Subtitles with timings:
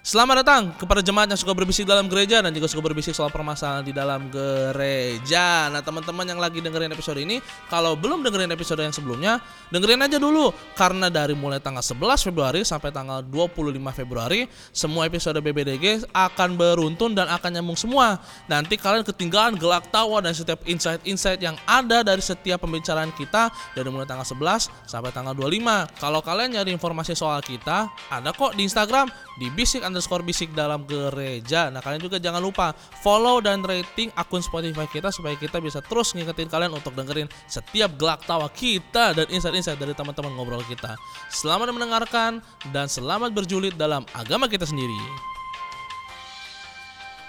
[0.00, 3.84] Selamat datang kepada jemaat yang suka berbisik dalam gereja dan juga suka berbisik soal permasalahan
[3.84, 5.68] di dalam gereja.
[5.68, 7.36] Nah, teman-teman yang lagi dengerin episode ini,
[7.68, 12.64] kalau belum dengerin episode yang sebelumnya, dengerin aja dulu karena dari mulai tanggal 11 Februari
[12.64, 18.24] sampai tanggal 25 Februari, semua episode BBDG akan beruntun dan akan nyambung semua.
[18.48, 23.92] Nanti kalian ketinggalan gelak tawa dan setiap insight-insight yang ada dari setiap pembicaraan kita dari
[23.92, 26.00] mulai tanggal 11 sampai tanggal 25.
[26.00, 30.86] Kalau kalian nyari informasi soal kita, ada kok di Instagram di bisik underscore bisik dalam
[30.86, 31.68] gereja.
[31.68, 32.70] Nah kalian juga jangan lupa
[33.02, 37.98] follow dan rating akun Spotify kita supaya kita bisa terus ngingetin kalian untuk dengerin setiap
[37.98, 40.94] gelak tawa kita dan insight-insight dari teman-teman ngobrol kita.
[41.28, 42.38] Selamat mendengarkan
[42.70, 44.96] dan selamat berjulit dalam agama kita sendiri.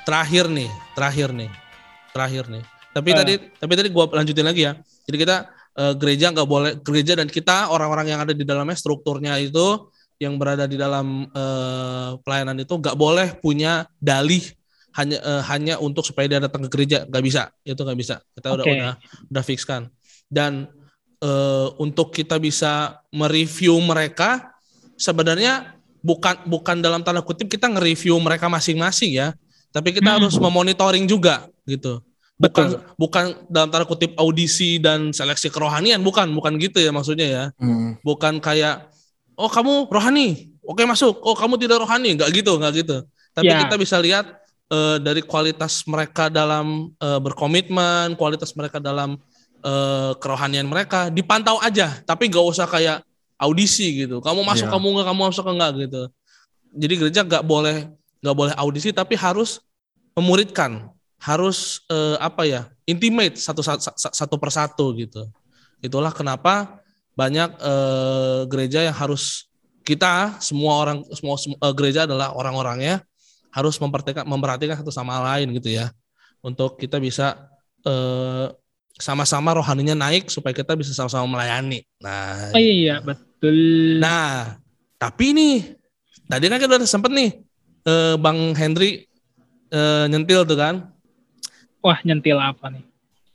[0.06, 1.52] Terakhir nih, terakhir nih,
[2.14, 2.64] terakhir nih.
[2.92, 3.16] Tapi Eh.
[3.16, 4.74] tadi, tapi tadi gua lanjutin lagi ya.
[5.10, 5.38] Jadi kita
[5.72, 9.88] eh, gereja nggak boleh gereja dan kita orang-orang yang ada di dalamnya strukturnya itu
[10.22, 14.46] yang berada di dalam eh, pelayanan itu nggak boleh punya dalih
[14.94, 18.48] hanya eh, hanya untuk supaya dia datang ke gereja nggak bisa itu nggak bisa kita
[18.54, 18.74] udah Oke.
[18.78, 18.94] udah
[19.34, 19.82] udah fixkan
[20.30, 20.70] dan
[21.18, 24.54] eh, untuk kita bisa mereview mereka
[24.94, 29.34] sebenarnya bukan bukan dalam tanda kutip kita nge-review mereka masing-masing ya
[29.74, 30.22] tapi kita Hmm.
[30.22, 31.98] harus memonitoring juga gitu
[32.38, 32.82] bukan Betul.
[32.98, 37.98] bukan dalam tanda kutip audisi dan seleksi kerohanian bukan bukan gitu ya maksudnya ya Hmm.
[38.02, 38.90] bukan kayak
[39.42, 40.54] oh kamu rohani?
[40.62, 41.18] Oke masuk.
[41.26, 42.14] Oh kamu tidak rohani?
[42.14, 42.98] Nggak gitu nggak gitu.
[43.34, 43.66] Tapi Ya.
[43.66, 44.26] kita bisa lihat
[44.70, 49.18] eh, dari kualitas mereka dalam eh, berkomitmen kualitas mereka dalam
[49.66, 52.00] eh, kerohanian mereka dipantau aja.
[52.06, 53.02] Tapi nggak usah kayak
[53.42, 54.22] audisi gitu.
[54.22, 54.74] Kamu masuk Ya.
[54.78, 56.02] kamu nggak kamu masuk enggak gitu.
[56.72, 57.90] Jadi gereja nggak boleh
[58.22, 59.60] nggak boleh audisi tapi harus
[60.16, 60.88] memuridkan.
[61.22, 65.30] Harus eh, apa ya intimate satu satu, satu persatu gitu.
[65.82, 66.81] Itulah kenapa
[67.18, 69.48] banyak eh, gereja yang harus
[69.84, 73.02] kita semua orang semua sem- eh, gereja adalah orang-orangnya
[73.52, 75.92] harus memperhatikan memperhatikan satu sama lain gitu ya
[76.44, 77.50] untuk kita bisa
[77.88, 78.48] eh,
[79.02, 81.82] sama-sama rohaninya naik supaya kita bisa sama-sama melayani.
[82.04, 83.60] Nah, Oh iya betul.
[83.92, 84.58] nah
[85.02, 85.56] tapi nih
[86.30, 87.30] tadi kan kita udah sempet nih
[87.88, 89.06] eh, Bang Henry
[89.74, 90.76] eh, nyentil tuh kan
[91.86, 92.84] Wah nyentil apa nih?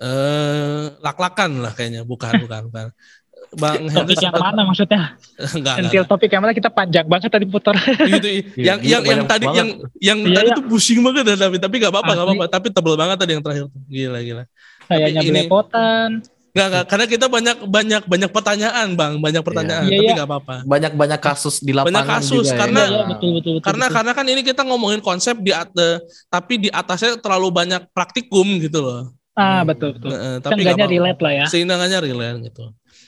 [0.02, 2.86] eh lak-lakan lah kayaknya bukan bukan bukan
[3.56, 5.16] Bang Topik yang mana maksudnya?
[5.34, 7.72] enggak, enggak, Nyentil topik yang mana kita panjang banget tadi putar.
[7.74, 9.56] gitu Iya, yang iya, yang yang banyak tadi banget.
[9.56, 9.68] yang
[9.98, 10.56] yang Iya, tadi iya.
[10.56, 12.36] tuh pusing banget ya tapi tapi nggak apa-apa nggak Asli.
[12.36, 14.44] apa-apa tapi tebel banget tadi yang terakhir tuh gila gila
[14.86, 16.08] Kayaknya ini- belepotan.
[16.48, 20.14] nggak nggak karena kita banyak banyak banyak pertanyaan bang banyak pertanyaan Iya, tapi iya.
[20.14, 22.58] nggak apa-apa Banyak-banyak kasus di lapangan Banyak kasus, juga ya.
[22.58, 23.66] karena- Iya, iya, betul betul betul.
[23.66, 23.96] karena betul.
[23.96, 28.44] karena kan ini kita ngomongin konsep di at- eh, tapi di atasnya terlalu banyak praktikum
[28.58, 29.02] gitu loh
[29.34, 30.08] ah betul betul.
[30.08, 30.96] Eh, tapi Seenggaknya apa-apa.
[30.96, 31.44] relate lah ya.
[31.46, 32.64] seindangannya relate gitu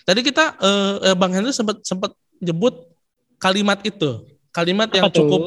[0.09, 2.89] tadi kita eh, eh, bang Henry sempat sempat nyebut
[3.37, 5.21] kalimat itu kalimat yang Apa tuh?
[5.21, 5.43] cukup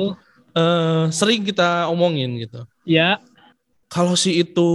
[0.53, 3.17] eh, sering kita omongin gitu Ya.
[3.89, 4.69] kalau si itu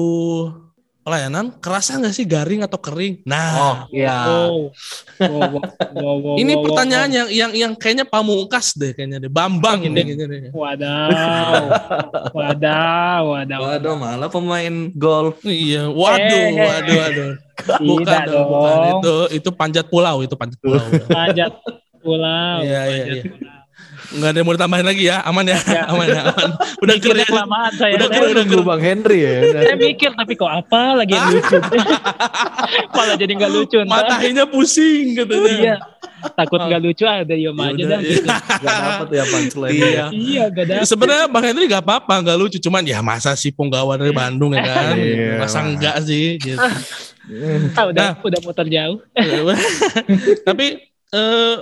[1.07, 3.23] pelayanan kerasa nggak sih garing atau kering?
[3.23, 4.19] Oh, Nah, iya.
[4.27, 4.75] Wow.
[5.17, 5.63] Wow, wow,
[5.95, 7.17] wow, wow, ini wow, pertanyaan wow.
[7.23, 9.31] yang yang yang kayaknya pamungkas deh kayaknya deh.
[9.31, 10.41] Bambang ini kayaknya deh.
[10.51, 11.63] Wadaw.
[12.35, 13.61] Wadaw, wadaw.
[13.63, 15.39] Waduh, malah pemain golf.
[15.47, 17.33] Iya, waduh, Eh, waduh, waduh.
[17.87, 18.79] Bukan dong, bukan.
[18.99, 20.87] Itu itu panjat pulau, itu panjat pulau.
[21.07, 21.53] Panjat
[22.03, 22.57] pulau.
[22.67, 23.56] Iya, iya, iya.
[24.07, 25.83] Enggak ada yang mau ditambahin lagi ya, aman ya, Ya.
[25.93, 26.51] aman ya, aman.
[26.79, 27.33] Udah Mikirnya keren.
[27.33, 27.93] kelamaan saya.
[27.95, 29.37] Udah keren, udah Nunggu Bang Henry ya.
[29.57, 31.57] Saya mikir tapi kok apa lagi yang lucu.
[32.97, 33.77] Malah jadi nggak lucu.
[33.83, 35.51] Matahinya pusing katanya.
[35.51, 35.77] Iya.
[36.33, 38.01] Takut nggak lucu ada Yom Ya aja udah, dah.
[38.07, 38.27] gitu.
[38.27, 39.73] Gak dapet ya punchline.
[39.73, 40.05] Iya.
[40.11, 40.75] Iya gak ada.
[40.83, 42.59] Sebenarnya Bang Henry gak apa-apa, gak lucu.
[42.59, 44.95] Cuman ya masa sih penggawa dari Bandung ya kan?
[44.97, 45.67] Iya, masa Mas.
[45.69, 46.27] enggak sih?
[46.37, 46.59] Gitu.
[47.75, 48.23] Ah, udah Nah.
[48.23, 48.99] udah muter jauh.
[50.43, 50.67] Tapi
[51.07, 51.55] eh,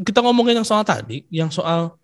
[0.00, 1.96] kita ngomongin yang soal tadi, yang soal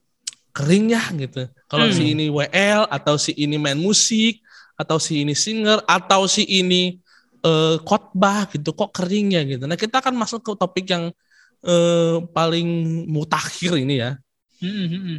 [0.53, 1.49] kering ya gitu.
[1.67, 1.97] Kalau Hmm.
[1.97, 4.41] si ini WL atau si ini main musik
[4.77, 7.01] atau si ini singer atau si ini
[7.43, 9.67] eh, khotbah gitu, kok kering ya gitu.
[9.67, 11.11] Nah kita akan masuk ke topik yang
[11.63, 12.69] eh, paling
[13.11, 14.15] mutakhir ini ya.
[14.63, 15.19] Hmm, hmm, hmm.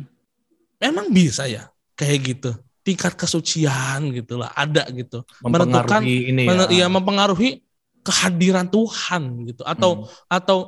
[0.80, 2.52] Memang bisa ya kayak gitu.
[2.84, 5.24] Tingkat kesucian gitu lah ada gitu.
[5.40, 6.68] Mempengaruhi ini ya.
[6.68, 7.64] Iya, mempengaruhi
[8.04, 10.28] kehadiran Tuhan gitu atau Hmm.
[10.28, 10.60] atau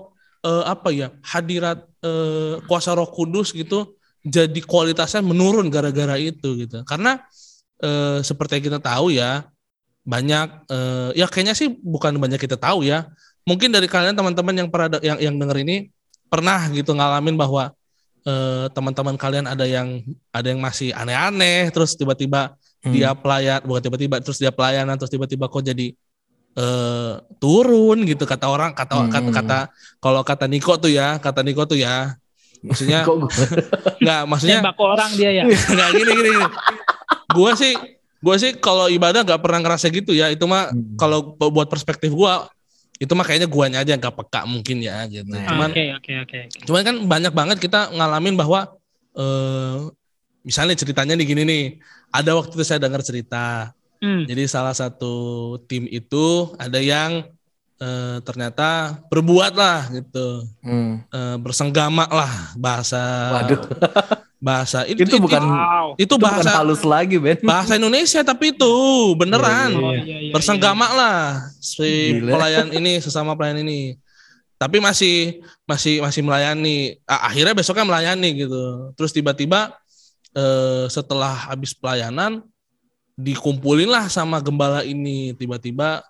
[0.43, 6.85] eh, apa ya hadirat eh, kuasa Roh Kudus gitu jadi kualitasnya menurun gara-gara itu gitu
[6.85, 7.25] karena
[7.81, 9.49] eh, seperti yang kita tahu ya
[10.05, 13.09] banyak eh, ya kayaknya sih bukan banyak kita tahu ya
[13.49, 15.89] mungkin dari kalian teman-teman yang pernah yang yang denger ini
[16.29, 17.73] pernah gitu ngalamin bahwa
[18.25, 22.53] eh, teman-teman kalian ada yang ada yang masih aneh-aneh terus tiba-tiba
[22.85, 22.93] Hmm.
[22.93, 25.97] dia pelayan bukan tiba-tiba terus dia pelayanan terus tiba-tiba kok jadi
[26.55, 29.11] eh turun gitu kata orang kata Hmm.
[29.11, 29.59] kata kata
[29.99, 32.15] kalau kata Niko tuh ya kata Niko tuh ya
[32.63, 33.29] Maksudnya gue?
[34.01, 35.43] nggak maksudnya Nembak orang dia ya.
[35.75, 36.29] nggak gini gini.
[36.31, 36.45] gini.
[37.29, 37.77] Gua sih
[38.17, 40.31] gua sih kalau ibadah nggak pernah ngerasa gitu ya.
[40.31, 40.97] Itu mah Hmm.
[40.97, 42.49] kalau buat perspektif gua
[42.95, 45.27] itu mah kayaknya guanya aja nggak peka mungkin ya gitu.
[45.27, 45.45] Nah.
[45.45, 46.39] Cuman Oke oke oke.
[46.63, 48.71] cuman kan banyak banget kita ngalamin bahwa
[49.13, 49.77] eh
[50.41, 51.63] misalnya ceritanya nih gini nih.
[52.09, 53.75] Ada waktu itu saya dengar cerita.
[54.01, 54.23] Hmm.
[54.25, 55.15] Jadi salah satu
[55.65, 57.25] tim itu ada yang
[57.77, 60.43] eh, ternyata berbuat lah gitu.
[60.61, 61.03] Hmm.
[61.07, 63.01] Eh, bersenggama lah bahasa
[63.41, 63.61] Waduh.
[64.45, 65.41] bahasa itu, Itu bukan
[65.97, 67.41] itu itu bukan bahasa halus lagi, Ben.
[67.41, 68.73] bahasa Indonesia tapi itu
[69.17, 72.37] beneran Oh, iya, iya, bersenggama lah si Gila.
[72.37, 73.97] pelayan ini sesama pelayan ini
[74.55, 79.73] tapi masih masih masih melayani akhirnya besoknya melayani gitu terus tiba-tiba
[80.37, 82.45] eh, setelah habis pelayanan
[83.15, 86.03] dikumpulin lah sama gembala ini tiba-tiba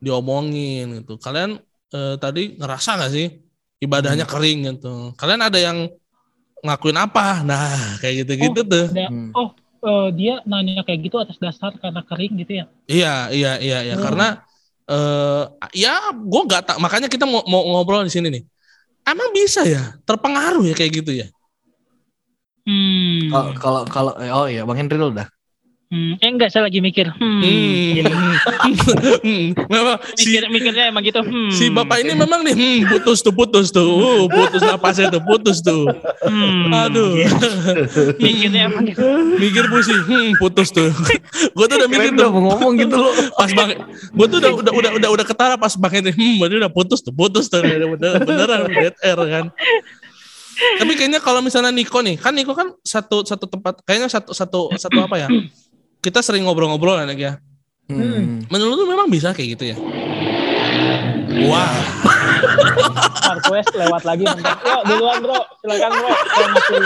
[0.00, 1.60] diomongin gitu kalian
[1.92, 3.28] eh, tadi ngerasa nggak sih
[3.80, 5.88] ibadahnya kering gitu kalian ada yang
[6.64, 9.08] ngakuin apa nah kayak gitu-gitu tuh iya.
[9.12, 9.32] Hmm.
[9.36, 9.52] Oh,
[9.84, 12.64] eh, dia nanya kayak gitu atas dasar karena kering gitu ya?
[12.90, 13.94] Iya, iya, iya, iya.
[13.94, 14.02] Hmm.
[14.02, 14.26] Karena
[14.86, 15.42] eh
[15.82, 18.42] ya gue nggak tak makanya kita mau, mau ngobrol di sini nih.
[19.06, 21.26] Emang bisa ya terpengaruh ya kayak gitu ya?
[22.66, 23.30] Hmm.
[23.30, 25.30] Kalau kalau kalau eh, oh iya, Bang Henry dulu dah.
[25.86, 26.18] Hmm.
[26.18, 27.06] Eh enggak, saya lagi mikir.
[27.14, 27.38] Hmm.
[27.46, 28.34] Hmm.
[29.22, 29.46] Hmm.
[29.70, 31.22] Memang si Mikir, mikirnya emang gitu.
[31.22, 31.50] Hmm.
[31.54, 35.62] si bapak ini memang nih hmm, putus tuh putus tuh, uh, putus napasnya tuh putus
[35.62, 35.86] tuh.
[36.26, 36.74] Hmm.
[36.74, 37.22] Aduh,
[38.18, 38.98] Mikirnya emang gitu.
[39.38, 40.90] mikir pusing, hmm, putus tuh.
[41.54, 43.14] gue tuh udah mikir tuh ngomong gitu loh.
[43.38, 46.54] pas bang, gue tuh udah udah udah udah udah ketara pas bang ini, hmm, berarti
[46.66, 49.46] udah putus tuh putus tuh, Udah beneran beneran dead air kan.
[50.56, 54.72] Tapi kayaknya kalau misalnya Niko nih, kan Niko kan satu satu tempat, kayaknya satu satu
[54.74, 55.28] satu apa ya?
[55.98, 57.32] Kita sering ngobrol-ngobrol ya, Nek, ya.
[57.86, 58.42] Hmm.
[58.46, 59.76] Menurut lu memang bisa kayak gitu ya?
[61.46, 61.68] Wah,
[63.28, 64.24] Marquez lewat lagi.
[64.24, 66.08] Yuk duluan bro, silakan bro.
[66.08, 66.78] Saya masih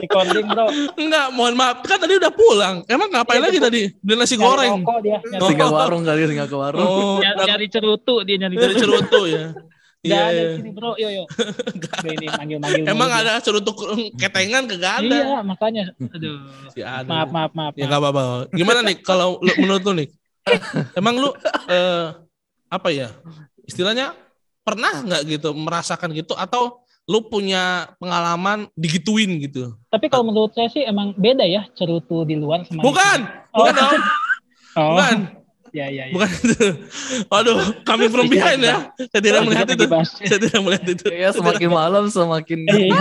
[0.00, 0.66] recording bro.
[0.96, 2.80] enggak, mohon maaf, kan tadi udah pulang.
[2.86, 3.80] Emang ngapain Iya, lagi tadi?
[4.00, 4.72] Beli nasi Nyari goreng.
[4.80, 5.18] rokok dia.
[5.20, 6.80] Nyari, warung kali, singgah ke warung.
[6.82, 8.80] Oh, nyari, nyari cerutu dia nyari cerutu.
[8.80, 9.44] cerutu ya.
[10.00, 10.44] Gak Iya, ada iya.
[10.48, 11.26] di sini bro, yuk.
[11.76, 12.84] Udah ini manggil-manggil.
[12.88, 13.30] Emang mulu dia.
[13.36, 13.72] ada cerutu
[14.16, 15.16] ketengan kagak ada?
[15.20, 15.84] Iya makanya.
[16.00, 16.40] Aduh.
[16.72, 17.04] Si ada.
[17.04, 17.72] Maaf maaf maaf.
[17.76, 17.90] Ya maaf.
[17.92, 18.22] gak apa-apa.
[18.50, 20.08] Gimana nih kalau lu, menurut lu nih?
[20.98, 21.28] Emang lu
[21.68, 22.06] eh,
[22.66, 23.12] apa ya?
[23.62, 24.16] Istilahnya
[24.64, 29.76] pernah nggak gitu merasakan gitu atau lu punya pengalaman digituin gitu?
[29.92, 33.52] Tapi kalau menurut saya sih emang beda ya cerutu di luar sama di Bukan, sini.
[33.52, 34.00] bukan dong,
[34.78, 35.16] Oh, bukan,
[35.72, 36.14] ya ya ya.
[36.14, 36.68] bukan itu.
[37.28, 38.90] Aduh, kami from behind ya.
[38.98, 39.84] Saya tidak melihat itu.
[40.20, 41.06] Saya tidak melihat itu.
[41.08, 42.94] Ya semakin malam semakin Iya.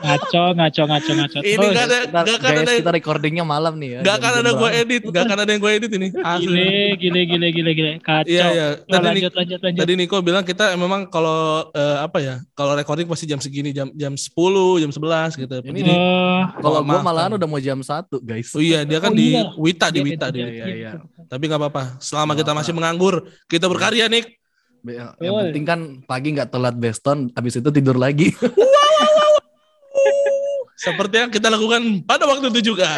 [0.00, 1.38] ngaco ngaco ngaco ngaco.
[1.40, 1.72] Ini Terus.
[1.72, 4.00] gak ada, kita, gak akan ada, kita recordingnya malam nih ya.
[4.02, 4.80] gak akan ada gue berapa?
[4.80, 6.08] edit, gak akan ada yang gue edit ini.
[6.16, 6.44] Asli.
[6.44, 7.92] Gile, gile, gile, gile, gile.
[7.98, 8.28] Kacau.
[8.28, 8.68] Iya, iya.
[8.84, 9.80] Nah, Tadi, lanjut, lanjut, lanjut.
[9.80, 12.34] Tadi Niko bilang kita memang kalau eh, apa ya?
[12.52, 14.34] Kalau recording pasti jam segini, jam jam 10,
[14.78, 15.56] jam 11 gitu.
[15.62, 18.50] Ini Jadi, Oh, Kalau gua malahan udah mau jam satu guys.
[18.50, 19.46] oh iya, dia kan Oh, di iya.
[19.54, 20.64] Wita, di Wita, di Wita.
[20.64, 20.90] iya, iya.
[21.24, 21.93] Tapi nggak apa-apa.
[21.98, 23.14] Selama kita Nggak masih menganggur,
[23.46, 24.24] kita berkarya nih.
[24.84, 25.40] Yang Betul.
[25.48, 28.30] penting kan pagi nggak telat beston, habis itu tidur lagi.
[30.74, 32.84] Seperti yang kita lakukan pada waktu itu juga.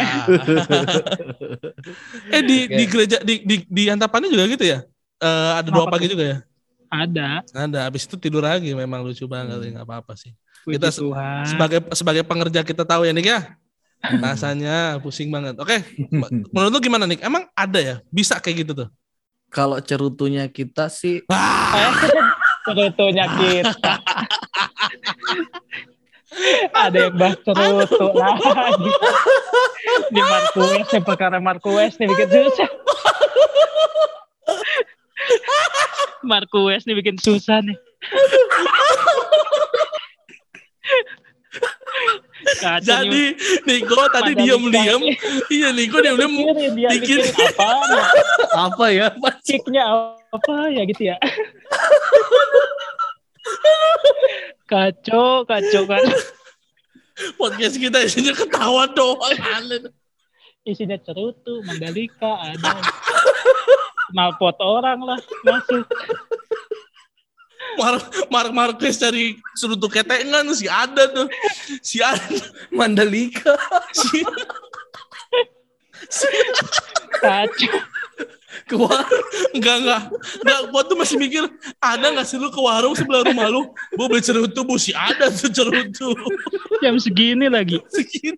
[2.35, 2.75] eh di Oke.
[2.75, 4.83] di gereja di di, di Antapani juga gitu ya?
[5.23, 6.39] Eh, ada dua pagi juga ya?
[6.87, 7.43] ada.
[7.55, 7.81] Ada.
[7.91, 8.75] Habis itu tidur lagi.
[8.75, 9.59] Memang lucu banget.
[9.59, 9.71] Hmm.
[9.79, 10.33] Nggak apa-apa sih.
[10.65, 11.45] Puji Kita se- Tuhan.
[11.47, 13.41] Sebagai sebagai pengerja kita tahu ya Nik ya.
[14.25, 15.57] Rasanya pusing banget.
[15.59, 15.83] Oke.
[16.55, 17.23] Menurut lu gimana Nik?
[17.25, 17.97] Emang ada ya?
[18.13, 18.89] Bisa kayak gitu tuh?
[19.51, 21.23] Kalau cerutunya kita sih
[22.67, 23.95] Cerutunya kita.
[26.75, 28.51] ada yang bahas cerutu lagi.
[30.11, 32.71] Di Marquez, nih perkara Marquez nih bikin susah.
[36.27, 37.79] Marquez nih bikin susah nih.
[42.63, 43.35] Kacau jadi.
[43.67, 45.03] Niko tadi diam-diam.
[45.51, 46.33] Iya Niko diam-diam.
[46.91, 47.71] Mikirin apa
[48.71, 49.07] apa ya?
[49.47, 49.83] kicknya
[50.37, 51.17] apa ya gitu ya
[54.71, 56.03] kacau kacau kan
[57.41, 59.33] Podcast kita isinya ketawa doang.
[60.69, 62.77] isinya cerutu Mandalika ada
[64.13, 65.87] malpot orang lah masuk
[67.79, 71.29] Mark Mark Marquez dari sudut ketengan si ada tuh.
[71.81, 72.37] Si ada
[72.73, 73.55] Mandalika.
[73.95, 74.25] si,
[77.21, 77.75] kacau
[78.67, 79.05] Keluar.
[79.55, 80.03] enggak enggak
[80.43, 81.45] enggak gua tuh masih mikir
[81.79, 85.31] ada nggak sih lu ke warung sebelah rumah lu gua beli cerutu bu si ada
[85.31, 86.11] tuh cerutu
[86.83, 88.35] jam segini lagi segini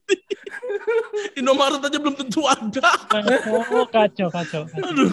[1.32, 3.56] Indomaret aja belum tentu ada kacau
[3.88, 4.84] kacau kacau, kacau.
[4.84, 5.12] aduh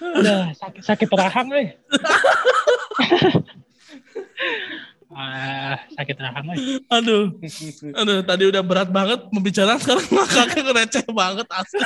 [0.00, 1.68] Udah sakit sakit rahang eh
[5.12, 6.80] Ah, sakit rahang euy.
[6.88, 7.36] Aduh,
[7.92, 11.84] aduh tadi udah berat banget pembicaraan sekarang ngakaknya receh banget asli.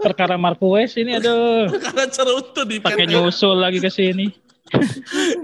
[0.00, 4.32] Perkara Marquez ini aduh, Karena cerutu di pakai nyusul lagi ke sini.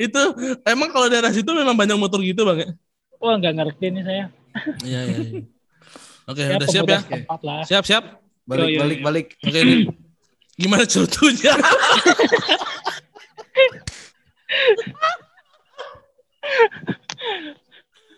[0.09, 0.23] itu
[0.65, 2.69] emang kalau daerah situ memang banyak motor gitu bang ya?
[3.21, 4.25] Wah, nggak ngerti nih saya.
[4.81, 5.17] Iya iya.
[5.21, 5.41] iya.
[6.33, 7.01] Oke udah siap ya?
[7.45, 7.63] lah.
[7.69, 8.05] Siap siap.
[8.49, 9.05] Balik, Yo, yo, balik, yo.
[9.05, 9.27] balik.
[9.45, 9.61] Oke
[10.63, 11.53] gimana cerutunya?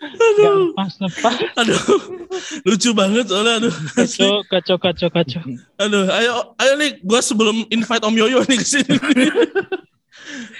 [0.04, 1.34] Nggak lepas, lepas.
[1.56, 1.80] aduh
[2.68, 3.74] lucu banget soalnya aduh.
[3.96, 5.42] Kacau, kacau, kacau, kacau.
[5.80, 8.96] Aduh, ayo ayo nih gue sebelum invite Om Yoyo nih ke sini.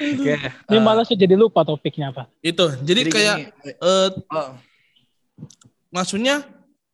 [0.01, 2.27] Ini eh, malah saya jadi lupa topiknya apa.
[2.41, 2.73] Itu.
[2.83, 4.49] Jadi, jadi kayak gini, eh, oh,
[5.95, 6.43] maksudnya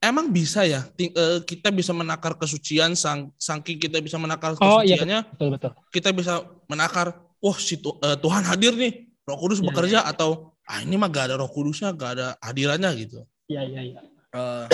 [0.00, 4.80] emang bisa ya ting- eh, kita bisa menakar kesucian sang saking kita bisa menakar Oh,
[4.80, 5.71] iya, kesuciannya Betul, betul.
[5.92, 6.33] kita bisa
[6.66, 8.92] menakar wah si Tu- eh, Tuhan hadir nih
[9.28, 12.90] Roh Kudus Iya, bekerja atau ah ini mah gak ada Roh Kudusnya gak ada hadirannya
[12.97, 14.00] gitu Iya, iya, iya.
[14.33, 14.64] eh,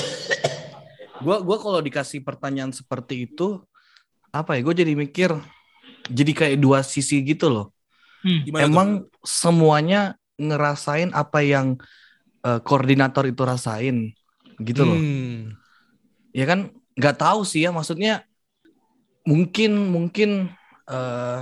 [1.20, 3.60] gua gua kalau dikasih pertanyaan seperti itu
[4.30, 4.60] apa ya?
[4.60, 5.32] Gue jadi mikir
[6.06, 7.66] jadi kayak dua sisi gitu loh.
[8.20, 8.44] Hmm.
[8.44, 8.66] gimana tuh?
[8.68, 8.88] Emang
[9.24, 10.00] semuanya
[10.36, 11.80] ngerasain apa yang
[12.44, 14.12] eh, koordinator itu rasain
[14.60, 14.96] gitu loh.
[14.96, 15.52] Hmm.
[16.36, 18.24] ya kan nggak tahu sih ya maksudnya
[19.26, 20.30] mungkin mungkin
[20.86, 21.40] eh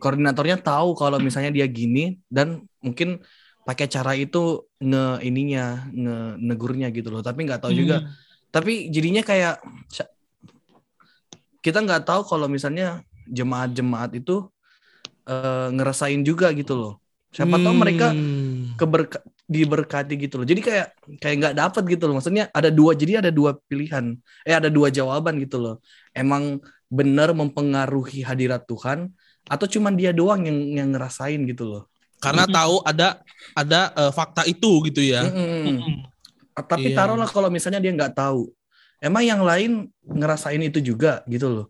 [0.00, 3.20] koordinatornya tahu kalau misalnya dia gini dan mungkin
[3.68, 8.08] pakai cara itu nge ininya nge negurnya gitu loh tapi nggak tahu juga Hmm.
[8.50, 9.60] tapi jadinya kayak
[11.60, 14.48] kita nggak tahu kalau misalnya jemaat-jemaat itu
[15.28, 16.92] eh, ngerasain juga gitu loh
[17.30, 18.74] siapa tahu mereka Hmm.
[19.50, 20.46] Diberkati gitu loh.
[20.46, 20.86] Jadi kayak
[21.18, 22.14] kayak nggak dapet gitu loh.
[22.22, 24.14] Maksudnya ada dua jadi ada dua pilihan.
[24.46, 25.82] Eh ada dua jawaban gitu loh.
[26.14, 29.10] Emang benar mempengaruhi hadirat Tuhan
[29.50, 31.84] atau cuman dia doang yang yang ngerasain gitu loh.
[32.20, 32.52] karena Hmm.
[32.52, 33.08] tahu ada
[33.56, 35.80] ada eh, fakta itu gitu ya Mm-mm.
[35.80, 36.04] Hmm.
[36.52, 37.00] Tapi Iya.
[37.00, 38.52] taruhlah kalau misalnya dia nggak tahu.
[39.00, 41.66] Emang yang lain ngerasain itu juga gitu loh.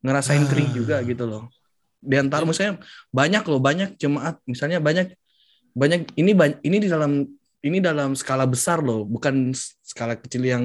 [0.00, 0.48] Ngerasain Ah.
[0.48, 1.52] kering juga gitu loh.
[2.00, 2.80] Di antara misalnya
[3.12, 5.12] banyak loh, banyak jemaat misalnya banyak
[5.74, 7.26] banyak ini banyak ini di dalam
[7.60, 9.50] ini dalam skala besar loh, bukan
[9.82, 10.64] skala kecil yang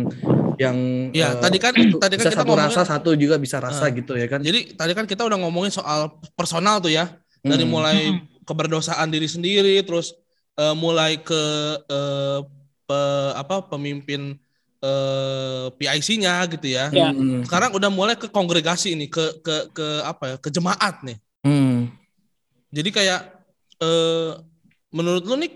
[0.59, 0.75] yang
[1.15, 3.87] ya eh, tadi kan tadi kan bisa kita satu ngomongin rasa satu juga bisa rasa
[3.87, 3.91] Ah.
[3.91, 4.43] gitu ya kan.
[4.43, 7.07] jadi tadi kan kita udah ngomongin soal personal tuh ya
[7.39, 7.71] dari Mm.
[7.71, 8.19] mulai Hmm.
[8.43, 10.11] keberdosaan diri sendiri terus
[10.55, 11.41] eh, mulai ke
[11.87, 12.39] eh,
[12.83, 14.35] pe- apa pemimpin
[14.79, 16.91] eh, PIC-nya gitu ya.
[16.91, 17.11] Ya.
[17.11, 17.43] Mm.
[17.43, 20.35] Sekarang udah mulai ke kongregasi nih, ke ke ke apa ya?
[20.35, 21.15] ke jemaat nih.
[21.43, 21.87] Mm.
[22.69, 23.21] Jadi kayak
[23.79, 24.31] eh
[24.89, 25.51] menurut lu nih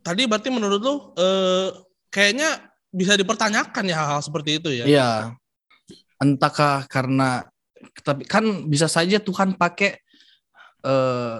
[0.00, 1.68] tadi berarti menurut lu eh
[2.08, 4.84] kayaknya bisa dipertanyakan ya hal-hal seperti itu ya.
[4.86, 5.10] Iya.
[6.22, 7.42] Entahkah karena
[8.06, 9.98] tapi kan bisa saja Tuhan pakai
[10.84, 11.38] eh,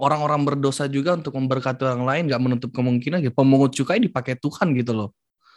[0.00, 3.34] orang-orang berdosa juga untuk memberkati orang lain, nggak menutup kemungkinan gitu.
[3.36, 5.10] Pemungut cukai dipakai Tuhan gitu loh,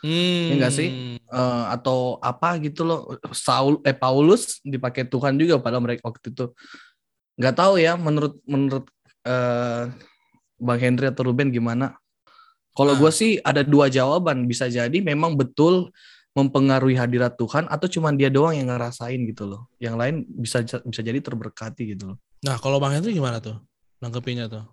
[0.04, 0.52] Hmm.
[0.52, 0.90] Ya nggak sih?
[1.16, 3.16] Eh, atau apa gitu loh.
[3.32, 6.52] Saul eh Paulus dipakai Tuhan juga pada mereka waktu itu.
[7.40, 8.86] Nggak tahu ya, menurut menurut
[9.24, 9.88] eh,
[10.64, 12.00] Bang Henry atau Ruben gimana?
[12.74, 13.00] Kalau Nah.
[13.00, 14.48] gue sih ada dua jawaban.
[14.48, 15.92] Bisa jadi memang betul
[16.34, 19.70] mempengaruhi hadirat Tuhan atau cuman dia doang yang ngerasain gitu loh.
[19.78, 22.18] Yang lain bisa bisa jadi terberkati gitu loh.
[22.42, 23.62] Nah, kalau Bang Henry gimana tuh?
[24.02, 24.66] Nangkepinnya tuh.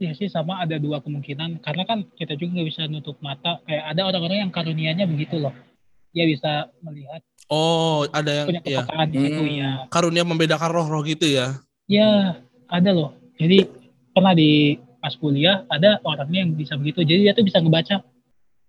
[0.00, 3.84] Ya sih sama ada dua kemungkinan karena kan kita juga nggak bisa nutup mata kayak
[3.86, 5.54] ada orang-orang yang karunianya begitu loh
[6.10, 9.54] dia bisa melihat Oh, ada yang punya ya, kepekaan di situ Hmm.
[9.62, 11.62] ya karunia membedakan roh-roh gitu ya.
[11.86, 12.34] ya
[12.66, 13.62] ada loh jadi
[14.10, 18.06] pernah di pas kuliah ada orangnya yang bisa begitu jadi dia tuh bisa ngebaca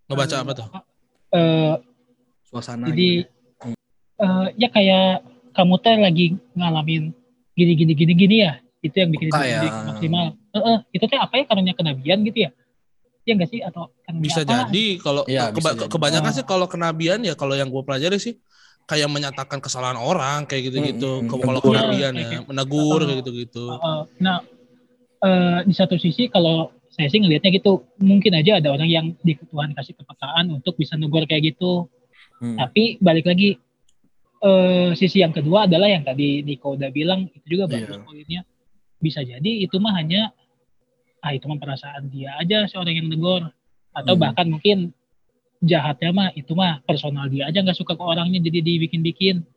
[0.03, 0.67] Ngebaca apa tuh?
[1.31, 1.73] eh,
[2.43, 3.69] Suasana jadi gitu.
[4.17, 5.21] eh, ya kayak
[5.53, 7.13] kamu teh lagi ngalamin
[7.53, 9.85] gini gini gini gini ya itu yang bikin Peka itu ya.
[9.85, 12.51] maksimal Eh, eh, itu teh apa ya karunia kenabian gitu ya
[13.23, 14.67] ya enggak sih atau Bisa apa?
[14.67, 15.89] jadi kalau Iya, keba- bisa jadi.
[15.89, 16.35] kebanyakan Ah.
[16.35, 18.35] sih kalau kenabian ya kalau yang gue pelajari sih
[18.83, 21.23] kayak menyatakan kesalahan orang kayak gitu-gitu.
[21.23, 23.65] Mm, mm, Ke- Kalau kenabian Iya, ya, kayak- menegur kayak gitu-gitu.
[23.71, 24.43] Uh, nah,
[25.23, 29.33] eh, di satu sisi kalau saya sih ngelihatnya gitu, mungkin aja ada orang yang di
[29.33, 31.89] Tuhan kasih kepekaan untuk bisa negur kayak gitu.
[32.37, 32.59] Hmm.
[32.59, 33.57] Tapi balik lagi,
[34.39, 38.03] eh, sisi yang kedua adalah yang tadi Niko udah bilang itu juga bagus Iya.
[38.05, 38.41] poinnya.
[38.99, 40.29] Bisa jadi itu mah hanya
[41.23, 43.47] ah itu mah perasaan dia aja si orang yang negor
[43.95, 44.21] atau Hmm.
[44.21, 44.91] bahkan mungkin
[45.63, 49.47] jahatnya mah itu mah personal dia aja nggak suka ke orangnya jadi dibikin-bikin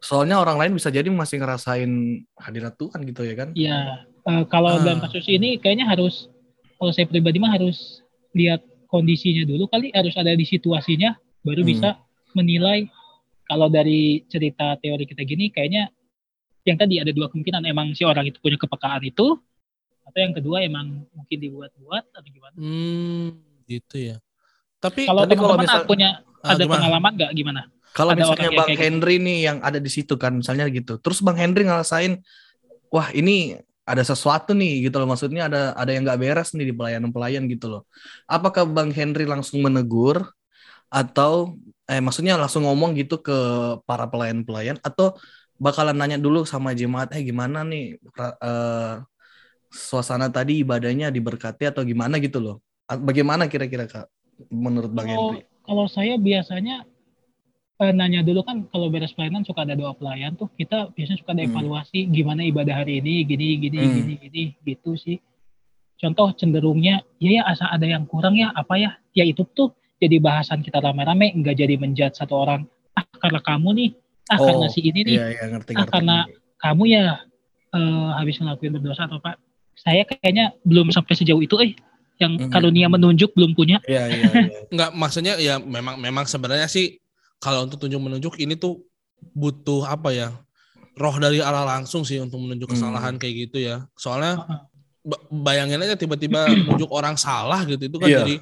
[0.00, 1.90] Soalnya orang lain bisa jadi masih ngerasain
[2.34, 3.48] hadirat Tuhan gitu ya kan?
[3.52, 4.82] Ya, eh, kalau Ah.
[4.82, 6.28] dalam kasus ini kayaknya harus,
[6.76, 8.00] kalau saya pribadi mah harus
[8.32, 11.70] lihat kondisinya dulu kali, harus ada di situasinya, baru Hmm.
[11.70, 11.88] bisa
[12.32, 12.86] menilai.
[13.44, 15.90] Kalau dari cerita teori kita gini, kayaknya
[16.62, 19.34] yang tadi ada dua kemungkinan, emang si orang itu punya kepekaan itu,
[20.06, 23.30] atau yang kedua emang mungkin dibuat-buat atau gimana Hmm,
[23.64, 24.16] gitu ya.
[24.78, 26.10] Tapi kalau teman-teman misal- punya
[26.40, 26.74] ah, ada gimana?
[26.78, 28.84] pengalaman nggak gimana Kalau Ada misalnya Bang kayak gitu.
[28.86, 31.02] Henry nih yang ada di situ kan, misalnya gitu.
[31.02, 32.22] Terus Bang Henry ngerasain,
[32.86, 33.58] wah ini
[33.90, 35.08] ada sesuatu nih gitu loh.
[35.10, 37.82] Maksudnya ada ada yang nggak beres nih di pelayanan-pelayan gitu loh.
[38.30, 40.22] Apakah Bang Henry langsung menegur
[40.90, 41.58] atau
[41.90, 43.36] eh maksudnya langsung ngomong gitu ke
[43.86, 45.18] para pelayan-pelayan atau
[45.58, 47.98] bakalan nanya dulu sama jemaat, eh gimana nih
[48.40, 48.94] eh,
[49.70, 52.56] suasana tadi ibadahnya diberkati atau gimana gitu loh.
[52.90, 54.06] Bagaimana kira-kira Kak
[54.50, 55.40] menurut Bang kalau Henry?
[55.62, 56.82] kalau saya biasanya
[57.80, 61.32] eh, nanya dulu kan kalau beres pelayanan suka ada doa pelayan tuh kita biasanya suka
[61.32, 61.50] ada Hmm.
[61.50, 63.94] evaluasi gimana ibadah hari ini gini gini Hmm.
[63.96, 65.16] gini gini gitu sih
[65.96, 70.16] contoh cenderungnya ya ya asa ada yang kurang ya apa ya ya itu tuh jadi
[70.18, 73.90] bahasan kita rame-rame nggak jadi menjat satu orang ah karena kamu nih
[74.26, 75.92] ah Oh, karena si ini nih Iya, iya ngerti Ah, ngerti.
[75.92, 77.04] karena- kamu ya
[77.70, 79.40] eh, habis ngelakuin berdosa atau apa
[79.74, 81.72] saya kayaknya belum sampai sejauh itu eh
[82.16, 82.50] yang Mhm.
[82.50, 84.58] karunia menunjuk belum punya Iya, iya, iya.
[84.72, 87.00] Enggak, maksudnya ya memang memang sebenarnya sih
[87.40, 88.84] kalau untuk tunjuk menunjuk ini tuh
[89.32, 90.28] butuh apa ya?
[90.94, 92.76] Roh dari Allah langsung sih untuk menunjuk Hmm.
[92.76, 93.88] kesalahan kayak gitu ya.
[93.96, 94.44] Soalnya
[95.32, 98.18] bayangin aja tiba-tiba menunjuk orang salah gitu itu kan Iya.
[98.20, 98.34] jadi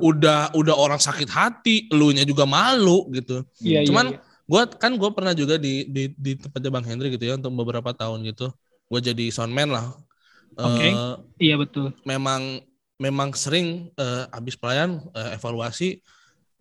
[0.00, 3.44] udah udah orang sakit hati, elunya juga malu gitu.
[3.60, 4.20] Iya, iya, Cuman iya.
[4.46, 7.90] Gua kan gue pernah juga di di di tempatnya Bang Hendry gitu ya untuk beberapa
[7.90, 8.46] tahun gitu.
[8.86, 9.90] Gue jadi soundman lah.
[10.54, 10.86] Oke.
[10.86, 11.14] Eh,
[11.50, 12.62] iya betul memang
[12.96, 15.98] memang sering eh, habis pelayan eh, evaluasi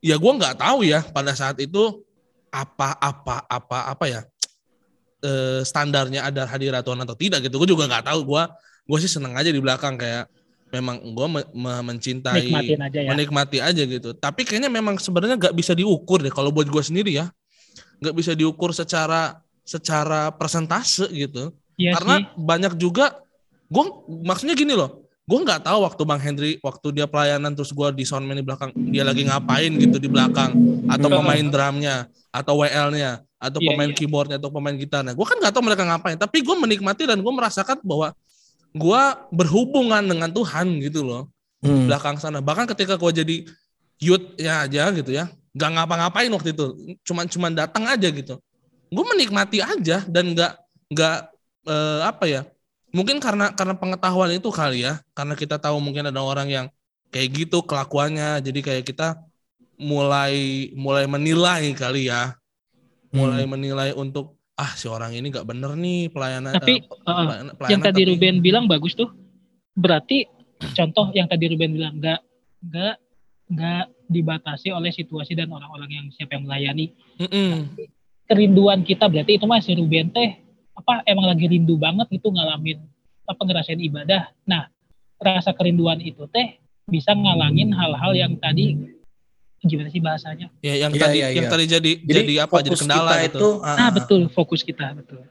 [0.05, 2.05] ya gua nggak tahu ya pada saat itu
[2.53, 4.21] apa apa apa apa ya
[5.25, 7.57] eh, standarnya ada hadirat Tuhan atau tidak gitu.
[7.57, 8.19] Gue juga nggak tahu.
[8.23, 8.53] Gua
[8.85, 10.29] gue sih seneng aja di belakang kayak
[10.69, 11.27] memang gue
[11.81, 13.09] mencintai nikmatin aja ya.
[13.09, 14.13] menikmati aja gitu.
[14.13, 17.33] Tapi kayaknya memang sebenarnya nggak bisa diukur deh kalau buat gue sendiri ya.
[17.97, 21.49] Nggak bisa diukur secara secara persentase gitu.
[21.75, 22.25] Iya karena sih.
[22.39, 23.19] banyak juga
[23.67, 23.83] gue
[24.21, 28.05] maksudnya gini loh gue nggak tahu waktu bang Henry waktu dia pelayanan terus gue di
[28.05, 30.53] soundman di belakang dia lagi ngapain gitu di belakang.
[30.85, 33.97] Atau pemain drumnya atau WL-nya atau Iya, pemain iya.
[33.97, 35.17] keyboardnya atau pemain gitarnya.
[35.17, 38.13] Gue kan nggak tahu mereka ngapain tapi gue menikmati dan gue merasakan bahwa
[38.75, 39.01] gue
[39.33, 41.23] berhubungan dengan Tuhan gitu loh.
[41.65, 41.89] Hmm.
[41.89, 42.45] belakang sana.
[42.45, 43.35] Bahkan ketika gue jadi
[43.97, 45.25] youth ya aja gitu ya
[45.57, 46.65] nggak ngapa-ngapain waktu itu.
[47.01, 48.37] Cuman cuman datang aja gitu.
[48.93, 50.53] Gue menikmati aja dan nggak
[50.93, 51.17] nggak
[51.65, 52.41] eh, apa ya
[52.95, 55.03] mungkin karena karena pengetahuan itu kali ya.
[55.11, 56.65] Karena kita tahu mungkin ada orang yang
[57.11, 58.39] kayak gitu kelakuannya.
[58.39, 59.19] Jadi kayak kita
[59.75, 62.39] mulai mulai menilai kali ya.
[63.11, 67.83] Mulai menilai untuk ah si orang ini nggak bener nih pelayanan Tapi, uh, pelayanan- yang
[67.83, 69.11] tadi tapi- Ruben bilang bagus tuh.
[69.75, 70.23] Berarti
[70.71, 72.19] contoh yang tadi Ruben bilang nggak
[72.63, 72.95] nggak
[73.51, 76.95] nggak dibatasi oleh situasi dan orang-orang yang siapa yang melayani.
[77.19, 77.75] Mm-mm.
[78.25, 80.41] kerinduan kita berarti itu masih Ruben teh
[80.75, 82.79] apa emang lagi rindu banget itu ngalamin
[83.25, 84.67] apa ngerasain ibadah nah
[85.17, 88.77] rasa kerinduan itu teh bisa ngalangin hal-hal yang tadi
[89.65, 91.51] gimana sih bahasanya ya yang Iya, tadi iya, yang iya.
[91.51, 95.25] tadi jadi jadi, apa jadi kendala kita gitu itu ah, nah betul fokus kita betul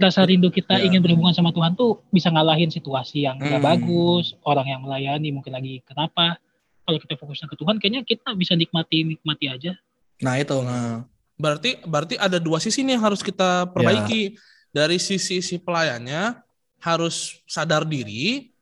[0.00, 0.88] rasa rindu kita Ya.
[0.88, 3.60] ingin berhubungan sama Tuhan tuh bisa ngalahin situasi yang Hmm.
[3.60, 6.40] bagus orang yang melayani mungkin lagi kenapa
[6.82, 9.76] kalau kita fokusnya ke Tuhan kayaknya kita bisa nikmati nikmati aja
[10.22, 11.02] Nah itu nah.
[11.42, 14.38] Berarti berarti ada dua sisi nih yang harus kita perbaiki.
[14.72, 16.38] Dari sisi si pelayannya
[16.80, 18.54] harus sadar diri,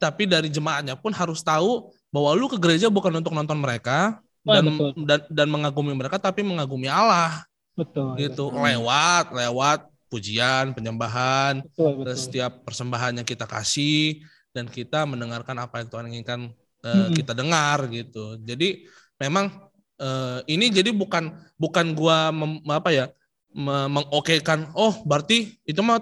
[0.00, 4.56] tapi dari jemaatnya pun harus tahu bahwa lu ke gereja bukan untuk nonton mereka Wah,
[4.56, 4.90] dan, betul.
[5.04, 7.44] dan dan mengagumi mereka tapi mengagumi Allah
[7.76, 8.48] betul gitu.
[8.48, 8.64] Hmm.
[8.64, 15.84] Lewat lewat pujian, penyembahan, betul betul setiap persembahan yang kita kasih dan kita mendengarkan apa
[15.84, 16.40] yang Tuhan inginkan
[16.82, 17.14] eh, Mm-mm.
[17.14, 18.40] kita dengar gitu.
[18.42, 18.88] Jadi
[19.20, 19.69] memang
[20.00, 23.04] eh, ini jadi bukan bukan gua mem- apa ya
[23.52, 26.00] me- mengokekan oh berarti itu mah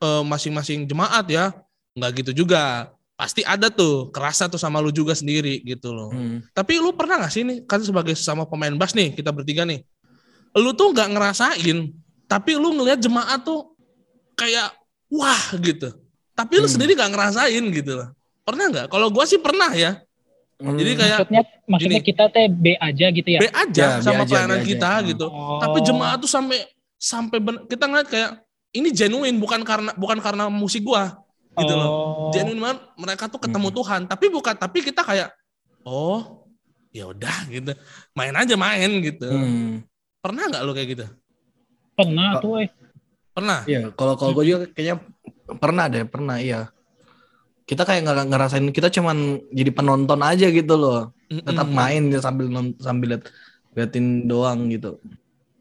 [0.00, 1.50] eh, masing-masing jemaat ya.
[1.92, 2.88] Nggak gitu juga.
[3.18, 6.08] Pasti ada tuh kerasa tuh sama lu juga sendiri gitu loh.
[6.08, 6.40] Hmm.
[6.56, 9.84] tapi lu pernah gak sih nih kan sebagai sesama pemain bass nih kita bertiga nih
[10.56, 11.92] lu tuh nggak ngerasain
[12.24, 13.76] tapi lu ngelihat jemaat tuh
[14.32, 14.72] kayak
[15.12, 15.92] wah gitu.
[16.32, 16.72] Tapi lu Hmm.
[16.72, 18.08] sendiri nggak ngerasain gitu loh.
[18.40, 18.86] Pernah nggak?
[18.88, 20.00] Kalau gua sih pernah ya
[20.60, 20.76] Hmm.
[20.76, 22.08] Jadi kayak maksudnya maksudnya gini.
[22.08, 24.68] kita teh B aja gitu ya B aja Ya, B sama aja, pelayanan B aja.
[24.68, 25.04] kita Hmm.
[25.08, 25.56] gitu Oh.
[25.58, 26.58] tapi jemaat tuh sampai
[26.94, 28.30] sampai ben- kita ngeliat kayak
[28.70, 31.16] ini genuine bukan karena bukan karena musik gua
[31.54, 32.30] gitu loh Oh.
[32.30, 33.76] genuine banget mereka tuh ketemu Hmm.
[33.76, 35.28] Tuhan tapi bukan tapi kita kayak
[35.82, 36.44] oh
[36.90, 37.72] ya udah gitu
[38.12, 39.80] main aja main gitu Hmm.
[40.18, 41.06] pernah nggak lu kayak gitu
[41.92, 42.68] pernah tuh eh
[43.30, 45.00] pernah Iya, kalau kalau gue juga kayaknya
[45.52, 46.68] pernah deh, pernah iya.
[47.70, 51.14] Kita kayak nggak ngerasain kita cuman jadi penonton aja gitu loh.
[51.30, 52.50] Tetap main ya sambil
[52.82, 53.24] sambil liat,
[53.78, 54.98] liatin doang gitu.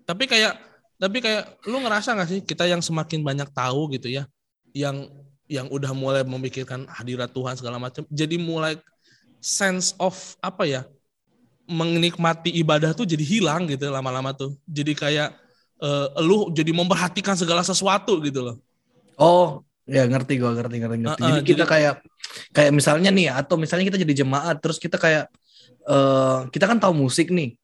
[0.10, 0.58] tapi kayak
[0.98, 4.26] tapi kayak lu ngerasa nggak sih kita yang semakin banyak tahu gitu ya
[4.74, 5.06] yang
[5.50, 8.78] yang udah mulai memikirkan hadirat Tuhan segala macam, jadi mulai
[9.42, 10.14] sense of
[10.46, 10.82] apa ya
[11.70, 14.58] menikmati ibadah tuh jadi hilang gitu lama-lama tuh.
[14.70, 15.34] Jadi kayak
[15.82, 18.58] eh, lu jadi memperhatikan segala sesuatu gitu loh.
[19.18, 21.20] Oh, ya ngerti gua ngerti ngerti ngerti.
[21.20, 21.94] Uh, uh, jadi kita jadi- kayak
[22.54, 25.26] kayak misalnya nih atau misalnya kita jadi jemaat terus kita kayak
[25.90, 27.58] eh kita kan tahu musik nih.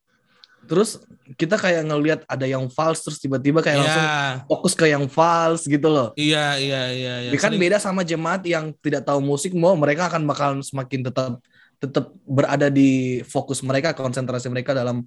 [0.65, 0.97] Terus
[1.37, 5.69] kita kayak ngelihat ada yang false terus tiba-tiba kayak langsung Iya, fokus ke yang false
[5.69, 6.09] gitu loh.
[6.17, 7.13] iya, iya, iya.
[7.21, 7.29] iya.
[7.29, 11.05] Ini kan Sering- beda sama jemaat yang tidak tahu musik, mau mereka akan bakal semakin
[11.05, 11.37] tetap
[11.77, 15.05] tetap berada di fokus mereka, konsentrasi mereka dalam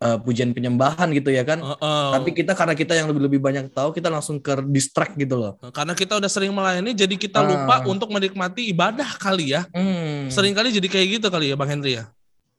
[0.00, 1.60] eh, pujian penyembahan gitu ya kan.
[1.60, 2.08] Uh, uh.
[2.16, 5.60] Tapi kita karena kita yang lebih lebih banyak tahu, kita langsung ke distract gitu loh.
[5.70, 7.46] karena kita udah sering melayani, jadi kita Ah.
[7.46, 9.68] lupa untuk menikmati ibadah kali ya.
[9.70, 10.26] Hmm.
[10.26, 12.08] Sering kali jadi kayak gitu kali ya, Bang Henry ya.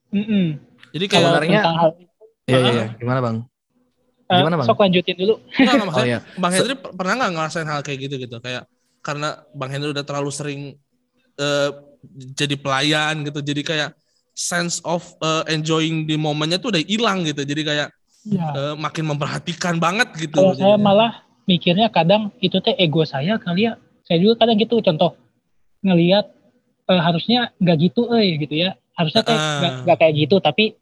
[0.09, 0.59] Mm-mm.
[0.91, 1.63] Jadi Kalau kayak Sebenarnya-
[2.43, 2.71] Iya iya.
[2.73, 2.85] iya.
[2.95, 3.37] Gimana bang?
[4.27, 4.67] eh, Gimana, Bang?
[4.67, 5.33] sok lanjutin dulu.
[5.51, 6.19] Enggak, enggak, Oh maksudnya iya.
[6.35, 8.63] Bang Henry per- pernah nggak ngerasain hal kayak gitu gitu kayak
[8.99, 10.61] karena Bang Henry udah terlalu sering
[11.35, 11.69] eh,
[12.33, 13.89] jadi pelayan gitu jadi kayak
[14.33, 17.89] sense of eh, enjoying di momennya tuh udah hilang gitu jadi kayak
[18.21, 18.53] Ya.
[18.53, 23.65] eh, makin memperhatikan banget gitu Kalau saya malah mikirnya kadang itu teh ego saya kali
[23.65, 23.81] ya.
[24.03, 25.17] Saya juga kadang gitu contoh
[25.81, 26.29] ngelihat
[26.85, 28.77] eh, harusnya nggak gitu eh gitu ya.
[28.93, 29.81] Harusnya teh Ah.
[29.81, 30.77] nggak kayak gitu tapi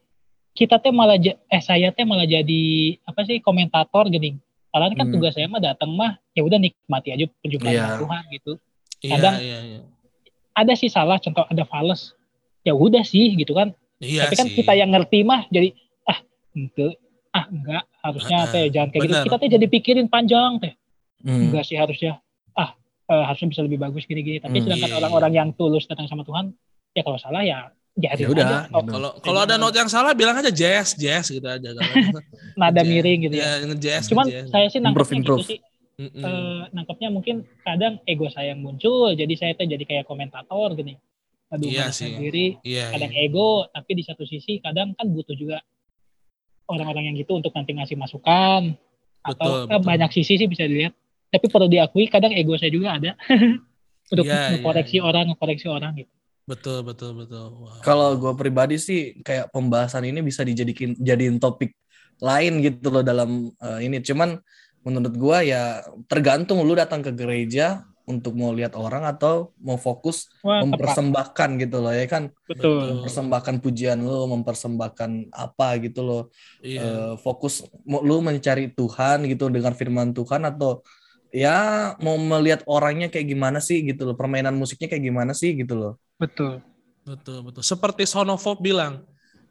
[0.51, 2.61] kita teh malah eh saya teh malah jadi
[3.01, 4.35] apa sih komentator gini.
[4.67, 5.15] Padahal kan Hmm.
[5.15, 7.81] tugas saya mah datang mah ya udah nikmati aja perjumpaan Iya.
[7.87, 8.51] dengan Tuhan gitu.
[8.99, 9.79] iya, kadang- iya, iya.
[10.51, 12.11] Ada sih salah contoh ada fales.
[12.61, 13.71] Ya udah sih gitu kan.
[13.97, 14.55] Iya tapi kan sih.
[14.55, 16.19] kita yang ngerti mah jadi ah
[16.51, 16.95] ente
[17.29, 19.11] ah enggak harusnya Ah, teh jangan kayak gitu.
[19.11, 19.23] benar.
[19.25, 20.73] Kita teh jadi pikirin panjang teh.
[21.19, 21.51] Hmm.
[21.51, 22.71] enggak sih harusnya ah
[23.05, 26.23] eh, harusnya bisa lebih bagus gini-gini tapi Hmm, sedangkan iya, orang-orang yang tulus datang sama
[26.23, 26.55] Tuhan
[26.89, 28.89] ya kalau salah ya jadi Ya udah, Oh, gitu.
[28.89, 31.91] kalau kalau ada note yang salah bilang aja jazz jazz gitu aja kalau
[32.55, 32.87] nada Jazz.
[32.87, 34.47] miring gitu ya ya nge-jazz cuman nge-jazz.
[34.47, 35.59] saya sih nangkepnya Improve, gitu sih
[35.99, 36.23] Mm-mm.
[36.23, 40.95] eh, nangkepnya mungkin kadang ego saya yang muncul jadi saya tuh jadi kayak komentator gini
[41.49, 42.13] aduh Iya sih.
[42.13, 43.25] sendiri iya kadang iya.
[43.25, 45.57] ego tapi di satu sisi kadang kan butuh juga
[46.69, 48.77] orang-orang yang gitu untuk nanti ngasih masukan
[49.19, 49.87] Betul, atau eh, betul.
[49.89, 50.93] banyak sisi sih bisa dilihat
[51.29, 53.17] tapi perlu diakui kadang ego saya juga ada
[54.13, 55.09] untuk Iya, ngekoreksi iya, iya.
[55.09, 56.13] orang ngekoreksi orang gitu
[56.49, 57.77] betul betul betul Wah.
[57.85, 61.77] Kalau gue pribadi sih kayak pembahasan ini bisa dijadikan jadiin topik
[62.17, 64.01] lain gitu loh dalam eh, ini.
[64.01, 64.33] Cuman
[64.81, 70.25] menurut gue ya tergantung lu datang ke gereja untuk mau lihat orang atau mau fokus
[70.41, 70.65] Wah, tepat.
[70.65, 72.33] mempersembahkan gitu loh ya kan.
[72.49, 73.05] Betul.
[73.05, 76.21] Mempersembahkan pujian lu, mempersembahkan apa gitu loh.
[76.65, 80.81] iya Eh, fokus lu mencari Tuhan gitu dengan firman Tuhan atau
[81.29, 84.17] ya mau melihat orangnya kayak gimana sih gitu loh.
[84.17, 85.93] Permainan musiknya kayak gimana sih gitu loh.
[86.17, 86.65] Betul.
[87.05, 87.61] Betul, betul.
[87.65, 89.05] Seperti Sonopop bilang,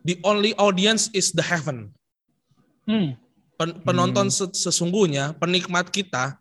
[0.07, 1.91] the only audience is the heaven.
[2.87, 3.19] Hmm.
[3.59, 6.39] Pen- penonton se- sesungguhnya, penikmat kita,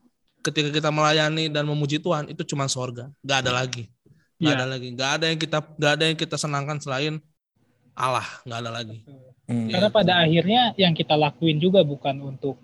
[0.47, 3.11] ketika kita melayani dan memuji Tuhan, itu cuma sorga.
[3.21, 3.91] Gak ada lagi.
[4.39, 4.55] Gak Iya.
[4.55, 4.87] ada lagi.
[4.95, 7.19] Gak ada yang kita gak ada yang kita senangkan selain
[7.97, 8.25] Allah.
[8.47, 9.03] Gak ada lagi.
[9.47, 9.67] Hmm.
[9.71, 12.59] Karena pada akhirnya yang kita lakuin juga bukan untuk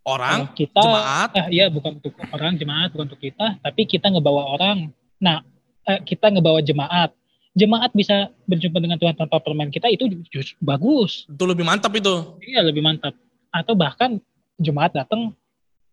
[0.00, 4.56] Orang, kita, jemaat, eh, iya bukan untuk orang jemaat, bukan untuk kita, tapi kita ngebawa
[4.56, 4.88] orang.
[5.20, 5.44] Nah,
[5.84, 7.12] eh, kita ngebawa jemaat.
[7.52, 11.28] Jemaat bisa berjumpa dengan Tuhan tanpa permain kita itu justru bagus.
[11.28, 12.38] itu lebih mantap itu.
[12.40, 13.12] Iya lebih mantap.
[13.52, 14.16] Atau bahkan
[14.56, 15.36] jemaat datang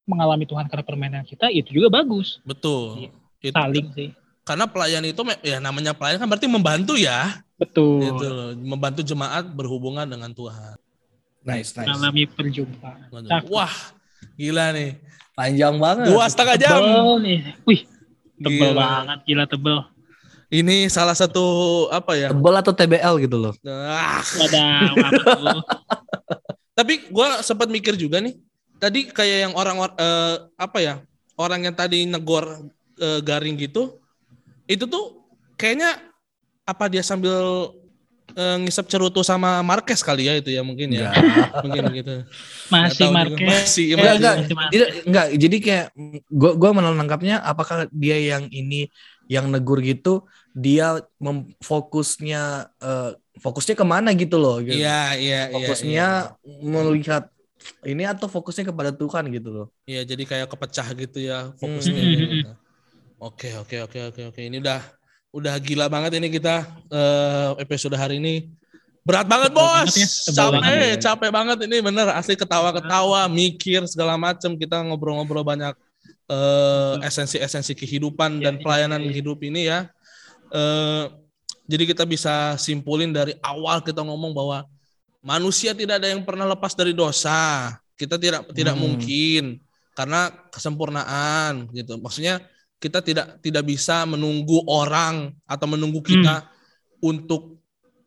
[0.07, 2.39] mengalami Tuhan karena permainan kita itu juga bagus.
[2.47, 3.11] Betul.
[3.43, 4.09] Itu- Saling sih.
[4.47, 7.43] karena pelayan itu ya namanya pelayan kan berarti membantu ya.
[7.59, 7.99] Betul.
[7.99, 8.49] Gitu loh.
[8.55, 10.79] Membantu jemaat berhubungan dengan Tuhan.
[11.43, 11.91] Nice, nice.
[11.91, 13.11] Mengalami perjumpaan.
[13.51, 13.75] Wah,
[14.39, 14.95] gila nih.
[15.35, 16.09] Panjang banget.
[16.09, 16.79] Dua setengah jam.
[16.79, 17.39] Tebel nih.
[17.67, 17.81] Wih,
[18.39, 18.79] tebel Gila.
[18.79, 19.77] banget, gila tebel.
[20.47, 21.43] Ini salah satu
[21.91, 22.31] apa ya?
[22.31, 23.53] Tebal atau TBL gitu loh.
[23.67, 24.47] Ah, tuh?
[26.79, 28.39] tapi gua sempat mikir juga nih.
[28.77, 30.95] Tadi kayak yang orang eh, apa ya?
[31.37, 32.69] Orang yang tadi negor
[33.01, 33.97] eh, garing gitu.
[34.69, 35.25] Itu tuh
[35.57, 35.97] kayaknya
[36.67, 37.71] apa dia sambil
[38.35, 41.09] eh, ngisep cerutu sama Marquez kali ya itu ya mungkin ya.
[41.65, 42.13] Mungkin gitu.
[42.69, 43.09] Masih.
[43.09, 43.47] Marquez.
[43.47, 44.17] Masih, Eh, Enggak, masih.
[44.17, 44.35] enggak.
[44.37, 44.73] masih Marquez.
[44.73, 45.27] Tidak, enggak.
[45.37, 45.85] Jadi kayak
[46.29, 48.89] gua gua menangkapnya apakah dia yang ini
[49.27, 50.23] yang negur gitu
[50.57, 54.73] dia mem- fokusnya eh, fokusnya ke mana gitu loh gitu.
[54.73, 55.53] Iya, iya, iya.
[55.53, 56.07] fokusnya
[56.41, 56.65] iya.
[56.65, 57.23] melihat
[57.85, 59.67] ini atau fokusnya kepada Tuhan gitu loh.
[59.87, 62.01] Iya, jadi kayak kepecah gitu ya fokusnya.
[62.01, 62.13] Hmm.
[62.15, 62.51] gitu.
[63.17, 64.41] Oke, oke, oke, oke, oke.
[64.41, 64.81] Ini udah
[65.33, 68.49] udah gila banget ini kita eh, episode hari ini.
[69.07, 69.95] Berat banget, Bos.
[69.95, 70.97] banget ya, capek, banget ya.
[70.99, 72.07] capek banget ini bener.
[72.11, 74.59] Asli ketawa-ketawa, mikir segala macem.
[74.59, 75.73] Kita ngobrol-ngobrol banyak
[76.27, 79.11] eh, esensi-esensi kehidupan Iya, dan iya, pelayanan iya.
[79.15, 79.87] hidup ini ya.
[80.51, 81.05] Eh,
[81.67, 84.67] jadi kita bisa simpulin dari awal kita ngomong bahwa
[85.19, 87.71] manusia tidak ada yang pernah lepas dari dosa.
[87.93, 88.83] Kita tidak tidak Hmm.
[88.83, 89.43] mungkin
[89.93, 91.97] karena kesempurnaan gitu.
[91.97, 92.45] Maksudnya
[92.77, 96.45] kita tidak tidak bisa menunggu orang atau menunggu kita
[96.99, 97.57] untuk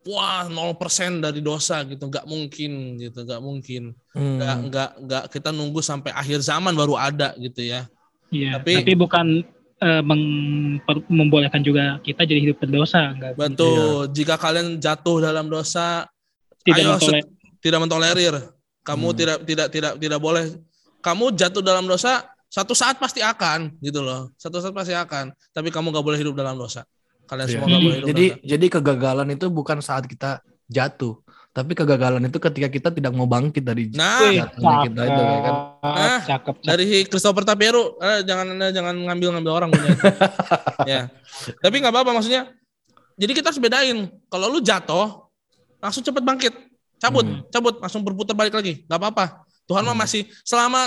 [0.01, 4.39] wah 0% dari dosa gitu nggak mungkin gitu nggak mungkin Hmm.
[4.39, 7.85] nggak nggak nggak kita nunggu sampai akhir zaman baru ada gitu ya
[8.31, 9.27] Iya, Tapi- tapi, bukan
[9.77, 13.35] eh, meng- per- membolehkan juga kita jadi hidup berdosa, enggak.
[13.35, 16.07] betul jika kalian jatuh dalam dosa
[16.71, 17.29] Tidak ayo mentoler-
[17.59, 18.35] tidak mentolerir.
[18.81, 19.17] Kamu Hmm.
[19.17, 20.45] tidak tidak tidak tidak boleh.
[21.01, 24.33] Kamu jatuh dalam dosa satu saat pasti akan gitu loh.
[24.35, 25.31] Satu saat pasti akan.
[25.51, 26.83] Tapi kamu nggak boleh hidup dalam dosa.
[27.25, 27.53] Kalian Iya.
[27.55, 28.49] semua nggak boleh hidup Jadi dalam dosa.
[28.49, 30.31] jadi kegagalan itu bukan saat kita
[30.67, 31.15] jatuh,
[31.51, 34.23] tapi kegagalan itu ketika kita tidak mau bangkit dari nah.
[34.23, 35.55] jatuhnya kita itu ya kan.
[35.81, 37.95] Ah, cakep, cakep, dari Christopher Tapiero.
[37.99, 40.03] Eh, jangan anda jangan ngambil ngambil orang punya itu.
[40.91, 41.01] ya.
[41.57, 42.51] Tapi nggak apa-apa maksudnya
[43.15, 43.99] jadi kita harus bedain.
[44.27, 45.30] Kalau lu jatuh
[45.81, 46.55] langsung cepet bangkit
[46.97, 47.41] cabut Hmm.
[47.49, 49.25] cabut langsung berputar balik lagi nggak apa-apa
[49.65, 50.03] Tuhan mah Hmm.
[50.05, 50.81] masih selama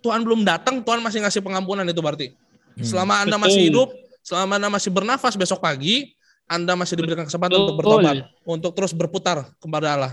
[0.00, 2.36] Tuhan belum datang Tuhan masih ngasih pengampunan itu berarti
[2.76, 2.84] Hmm.
[2.84, 3.44] selama anda Betul.
[3.48, 3.88] masih hidup
[4.20, 6.12] selama anda masih bernafas besok pagi
[6.44, 8.04] anda masih diberikan kesempatan untuk Betul.
[8.04, 10.12] bertobat untuk terus berputar kepada Allah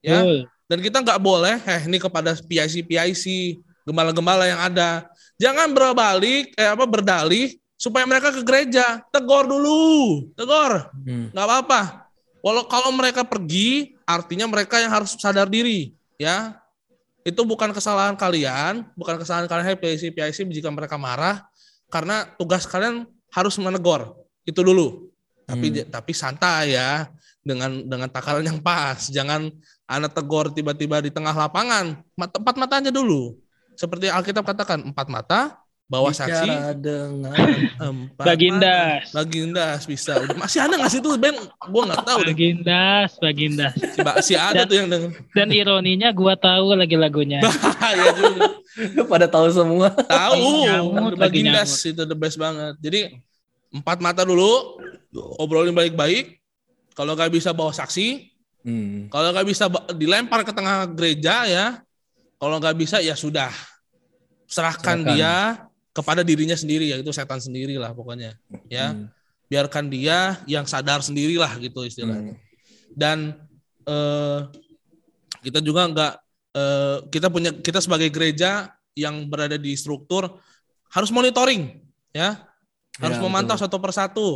[0.00, 0.38] ya Betul.
[0.64, 3.24] dan kita nggak boleh eh ini kepada PIC PIC
[3.84, 5.04] gembala-gembala yang ada
[5.36, 11.28] jangan berbalik eh apa berdalih supaya mereka ke gereja tegor dulu tegor Hmm.
[11.34, 12.03] nggak apa-apa
[12.44, 16.60] walau kalau mereka pergi artinya mereka yang harus sadar diri ya.
[17.24, 21.40] Itu bukan kesalahan kalian bukan kesalahan kalian PIC PIC jika mereka marah
[21.88, 24.12] karena tugas kalian harus menegur
[24.44, 25.08] itu dulu.
[25.48, 27.08] Tapi tapi santai ya
[27.40, 29.08] dengan dengan takaran yang pas.
[29.08, 29.48] Jangan
[29.88, 33.40] anak tegur tiba-tiba di tengah lapangan empat mata aja dulu.
[33.72, 37.20] Seperti Alkitab katakan empat mata bawa saksi dengan
[37.76, 39.04] empat Bagindas.
[39.06, 39.14] mata.
[39.14, 43.72] Bagindas bisa Udah, masih ada nggak sih tuh Ben gua nggak tahu deh Bagindas, Bagindas.
[43.76, 47.44] si, Ba- si ada tuh yang denger Dan ironinya gua tahu lagi lagunya.
[47.92, 48.48] ya juga
[49.12, 49.92] pada tahu semua.
[49.92, 50.50] tahu
[51.14, 53.00] Bagindas itu the best banget jadi
[53.70, 54.80] empat mata dulu
[55.36, 56.40] obrolin baik-baik
[56.90, 58.32] kalau nggak bisa bawa saksi
[58.64, 59.12] Hmm.
[59.12, 61.66] Kalau nggak bisa dilempar ke tengah gereja ya,
[62.34, 63.52] kalau nggak bisa ya sudah
[64.46, 65.12] serahkan Serahkan.
[65.12, 65.34] dia
[65.94, 68.34] kepada dirinya sendiri ya itu setan sendiri lah pokoknya
[68.66, 69.06] ya Hmm.
[69.46, 72.40] biarkan dia yang sadar sendirilah gitu istilahnya Hmm.
[72.92, 73.18] dan
[73.84, 74.38] eh,
[75.40, 76.12] kita juga nggak
[76.52, 80.38] eh, kita punya kita sebagai gereja yang berada di struktur
[80.90, 81.78] harus monitoring
[82.10, 82.42] ya
[82.96, 83.64] harus Ya, memantau betul.
[83.66, 84.28] satu persatu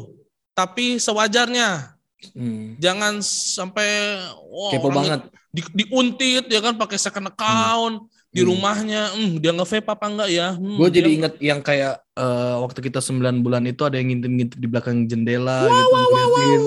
[0.53, 1.99] tapi sewajarnya
[2.35, 2.75] Hmm.
[2.77, 5.31] jangan sampai wah, Kepo banget.
[5.49, 8.49] di, diuntit ya kan pakai second account di Hmm.
[8.53, 12.81] rumahnya hmm, dia nge-vape apa enggak ya hmm, Gue jadi inget yang kayak eh, waktu
[12.87, 16.63] kita 9 bulan itu ada yang ngintip-ngintip di belakang jendela gitu ngeliatin.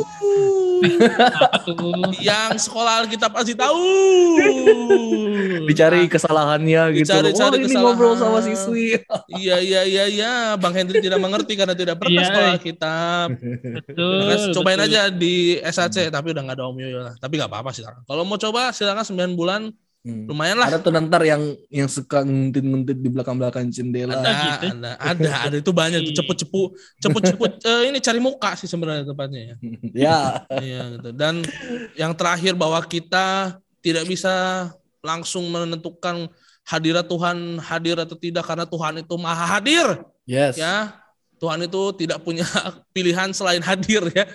[1.37, 2.17] Apa tuh?
[2.17, 3.77] yang sekolah kita pasti tahu
[5.69, 7.05] Dicari kesalahannya gitu.
[7.05, 7.83] Dicari-cari oh, ini kesalahan.
[7.85, 8.97] ngobrol sama siswi.
[9.41, 12.59] iya iya iya iya Bang Hendri tidak mengerti karena tidak pernah Iya, sekolah eh.
[12.59, 13.27] kitab
[13.71, 14.51] Betul.
[14.51, 14.87] Cobain betul.
[14.89, 18.23] aja di SAC tapi udah nggak ada Om Yoyo lah tapi nggak apa-apa sih kalau
[18.25, 19.61] mau coba silakan 9 bulan
[20.01, 20.25] Hmm.
[20.25, 24.17] lumayan lah Ada tuh ntar yang yang suka nguntit-nguntit di belakang-belakang jendela.
[24.17, 24.65] ada, gitu?
[24.73, 26.69] ada, ada, ada itu banyak tuh cepet-cepet,
[27.05, 27.51] cepet-cepet.
[27.69, 29.55] eh, ini cari muka sih sebenarnya tempatnya ya.
[29.93, 30.19] ya.
[30.57, 31.09] Iya gitu.
[31.13, 31.45] Dan
[31.93, 34.69] yang terakhir bahwa kita tidak bisa
[35.05, 36.33] langsung menentukan
[36.65, 39.85] hadirat Tuhan hadir atau tidak karena Tuhan itu maha hadir
[40.25, 40.57] Yes.
[40.57, 40.97] ya.
[41.41, 42.45] Tuhan itu tidak punya
[42.95, 44.25] pilihan selain hadir ya.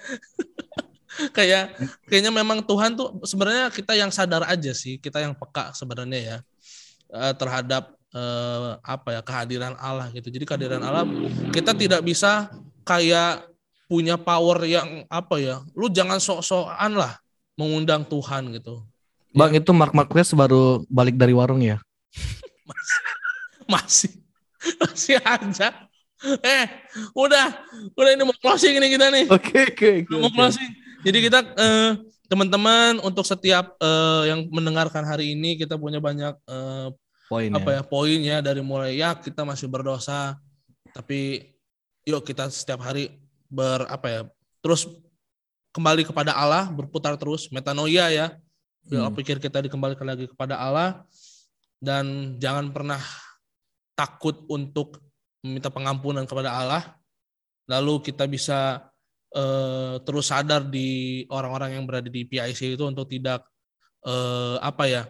[1.36, 1.76] Kayak
[2.06, 6.36] kayaknya memang Tuhan tuh sebenarnya kita yang sadar aja sih, kita yang peka sebenarnya ya
[7.12, 10.28] eh, terhadap eh, apa ya kehadiran Allah gitu.
[10.28, 11.04] Jadi kehadiran Allah
[11.50, 12.52] kita tidak bisa
[12.84, 13.48] kayak
[13.88, 15.56] punya power yang apa ya.
[15.72, 17.16] Lu jangan sok-sokan lah
[17.56, 18.84] mengundang Tuhan gitu.
[19.36, 21.80] Bang itu Mark Marquez baru balik dari warung ya.
[23.72, 24.26] Masih
[24.80, 25.68] masih aja.
[26.42, 26.66] Eh,
[27.12, 27.46] udah,
[27.92, 29.24] udah ini mau closing ini kita nih.
[29.28, 29.92] Oke oke.
[30.10, 30.70] Udah mau closing.
[31.06, 31.90] Jadi kita eh,
[32.26, 36.88] teman-teman untuk setiap eh, yang mendengarkan hari ini kita punya banyak eh,
[37.26, 37.82] Poin apa ya.
[37.86, 38.38] poin ya.
[38.42, 40.34] Dari mulai ya kita masih berdosa
[40.90, 41.42] tapi
[42.06, 44.20] yuk kita setiap hari ber apa ya
[44.62, 44.86] terus
[45.74, 47.46] kembali kepada Allah berputar terus.
[47.54, 48.26] Metanoia ya.
[48.86, 49.10] Hmm.
[49.14, 51.06] pikir kita dikembalikan lagi kepada Allah.
[51.78, 53.02] Dan jangan pernah
[53.94, 54.98] takut untuk
[55.42, 56.82] meminta pengampunan kepada Allah.
[57.66, 58.86] Lalu kita bisa
[59.32, 63.42] eh, terus sadar di orang-orang yang berada di PIC itu untuk tidak
[64.04, 65.02] eh, apa ya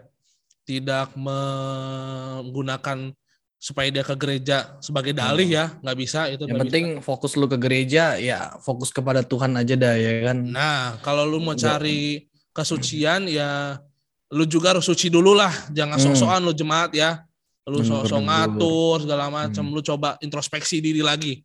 [0.67, 3.13] tidak menggunakan
[3.57, 7.57] supaya dia ke gereja sebagai dalih ya nggak bisa itu Yang penting fokus lu ke
[7.57, 10.39] gereja ya fokus kepada Tuhan aja dah ya kan.
[10.45, 10.53] bisa.
[10.53, 13.81] nah kalau lu mau cari kesucian ya
[14.29, 16.05] lu juga harus suci dulu lah jangan Hmm.
[16.13, 17.25] sok-sokan lu jemaat ya
[17.65, 19.73] lu Hmm, sok-sok ngatur segala macam Hmm.
[19.75, 21.41] lu coba introspeksi diri lagi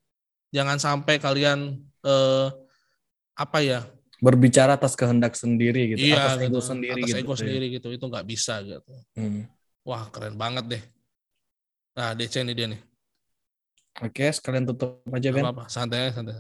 [0.51, 2.47] Jangan sampai kalian eh
[3.33, 3.87] apa ya?
[4.21, 6.61] Berbicara atas kehendak sendiri gitu, iya, atas ego gitu.
[6.61, 7.19] sendiri atas gitu.
[7.25, 7.39] ego ya.
[7.41, 7.87] sendiri gitu.
[7.89, 8.93] Itu nggak bisa gitu.
[9.17, 9.49] Hmm.
[9.81, 10.83] Wah, keren banget deh.
[11.97, 12.81] Nah, DC ini dia nih.
[13.99, 15.43] Oke, sekalian tutup aja Gak Ben.
[15.43, 16.37] apa-apa, santai aja, santai.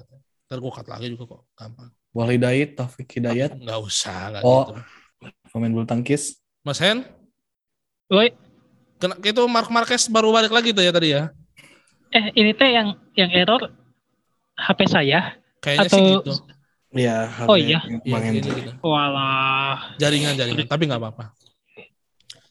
[0.47, 1.89] Ntar gue cut lagi juga kok, gampang.
[2.11, 4.63] Wal Hidayat, Taufik Hidayat, Nggak usah, nggak Oh.
[4.71, 4.73] gitu.
[5.51, 6.39] pemain bulu tangkis.
[6.63, 7.03] Mas Hen,
[8.07, 8.31] Woi,
[8.97, 11.29] kena, itu Mark Marquez baru balik lagi tuh ya tadi ya?
[12.11, 13.71] eh ini teh yang yang error
[14.59, 16.31] HP saya Kayaknya atau sih gitu.
[16.91, 17.31] Iya.
[17.47, 17.79] Oh, iya?
[18.03, 18.67] Bang ini Hendry.
[18.67, 18.71] gitu.
[18.83, 20.67] walah Jaringan, jaringan.
[20.67, 21.25] Tapi nggak apa-apa.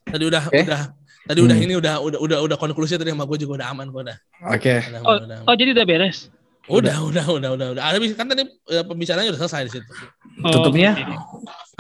[0.09, 0.65] Tadi udah, Oke.
[0.65, 0.83] udah,
[1.29, 1.67] tadi udah Hmm.
[1.69, 4.19] ini udah, udah, udah, udah konklusi tadi sama gue juga udah aman kok udah.
[4.57, 4.75] Oke.
[4.81, 6.33] Udah, Oh, udah, oh jadi udah beres
[6.71, 7.83] udah, udah, udah, udah, udah.
[7.83, 9.93] Ada kan tadi eh, pembicaraannya udah selesai di situ.
[10.47, 10.95] Oh, Tutupnya?
[10.95, 11.05] oke.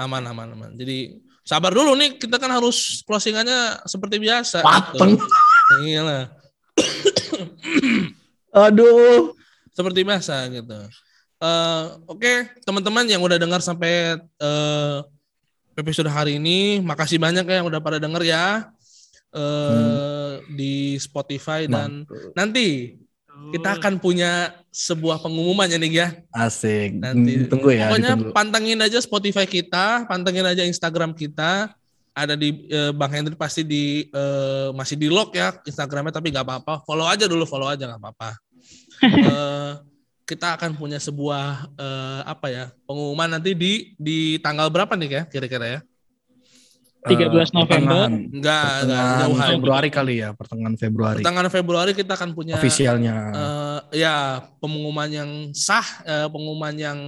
[0.03, 0.70] Aman, aman, aman.
[0.75, 1.14] Jadi
[1.46, 4.61] sabar dulu nih, kita kan harus closingannya seperti biasa.
[4.66, 5.14] Mateng.
[5.14, 5.27] Gitu.
[5.87, 6.23] Iya lah.
[8.53, 9.35] Aduh.
[9.70, 10.77] seperti biasa gitu.
[11.40, 14.98] Eh, Oke, teman-teman yang udah dengar sampai eh,
[15.72, 18.68] episode hari ini, makasih banyak ya yang udah pada denger ya
[19.33, 22.05] eh, di Spotify dan
[22.37, 23.00] nanti
[23.57, 26.09] kita akan punya sebuah pengumuman ya nih ya.
[26.29, 27.00] Asik.
[27.00, 27.33] Nanti.
[27.40, 27.88] Hmm, Tunggu ya.
[27.88, 28.37] Pokoknya ditunggu.
[28.37, 31.72] pantengin aja Spotify kita, pantengin aja Instagram kita.
[32.12, 36.44] Ada di eh, Bang Hendri pasti di eh, masih di lock ya Instagramnya tapi nggak
[36.44, 36.85] apa-apa.
[36.85, 38.31] Follow aja dulu, follow aja nggak apa-apa.
[39.00, 39.72] Eh,
[40.30, 45.22] kita akan punya sebuah eh, apa ya pengumuman nanti di di tanggal berapa nih ya
[45.26, 45.80] kira-kira ya?
[47.00, 48.12] 13 Eh, November.
[48.12, 49.48] Enggak, enggak jauhan.
[49.56, 51.16] Februari kali ya, pertengahan Februari.
[51.18, 53.14] Pertengahan Februari kita akan punya Ofisialnya.
[53.32, 54.14] eh, ya
[54.60, 56.98] pengumuman yang sah, eh, pengumuman yang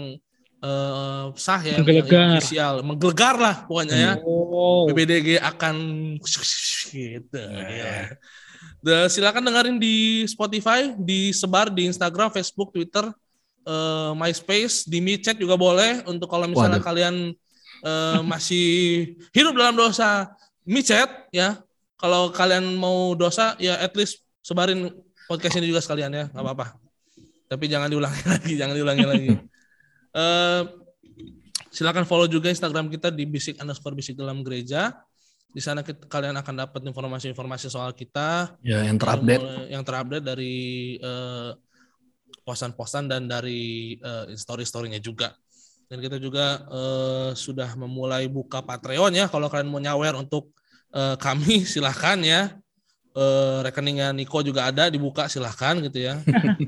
[0.58, 2.40] eh, sah ya, yang Menggelegar.
[2.40, 4.12] ofisial, menggelegar lah pokoknya ya.
[4.24, 4.88] Oh.
[4.88, 5.74] BBDG akan
[6.88, 7.36] gitu.
[7.52, 8.16] ya.
[8.82, 13.06] The- silakan dengerin di Spotify, disebar di Instagram, Facebook, Twitter,
[13.62, 16.86] eh, MySpace, di MiChat juga boleh untuk kalau misalnya Waduh.
[16.86, 17.14] kalian
[17.82, 18.66] eh, masih
[19.34, 20.30] hidup dalam dosa
[20.66, 21.58] MiChat ya.
[21.98, 24.90] Kalau kalian mau dosa ya at least sebarin
[25.30, 26.66] podcast ini juga sekalian ya, nggak apa-apa.
[27.46, 29.30] Tapi jangan diulangi lagi, jangan diulangi lagi.
[30.12, 30.62] Eh,
[31.72, 34.92] silakan follow juga Instagram kita di bisik underscore bisik dalam gereja.
[35.52, 39.44] Di sana kita- kalian akan dapat informasi-informasi soal kita ya, yang terupdate.
[39.44, 40.56] yang, yang terupdate dari
[40.96, 41.50] eh,
[42.42, 45.36] posan-posan dan dari eh, story-storynya juga.
[45.86, 49.28] Dan kita juga eh, sudah memulai buka Patreon ya.
[49.28, 50.50] Kalau kalian mau nyawer untuk
[50.90, 52.56] eh, kami silahkan ya.
[53.12, 56.16] Eh, rekeningnya Niko juga ada dibuka silahkan gitu ya.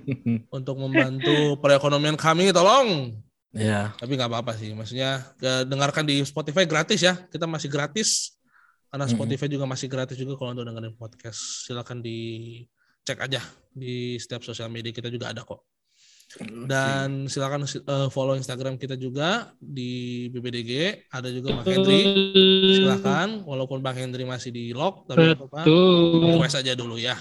[0.57, 3.16] untuk membantu perekonomian kami tolong
[3.55, 3.94] Ya.
[4.03, 8.35] tapi nggak apa-apa sih maksudnya ke- dengarkan di Spotify gratis ya kita masih gratis
[9.02, 9.14] karena.
[9.18, 13.42] Spotify juga masih gratis juga kalau untuk dengerin podcast silakan dicek aja
[13.74, 15.66] di setiap sosial media kita juga ada kok
[16.66, 22.02] dan silakan eh, follow Instagram kita juga di BBDG ada juga Bang Hendri
[22.74, 26.35] silakan walaupun Bang Hendri masih di lock tapi Betul.
[26.35, 27.14] request aja dulu ya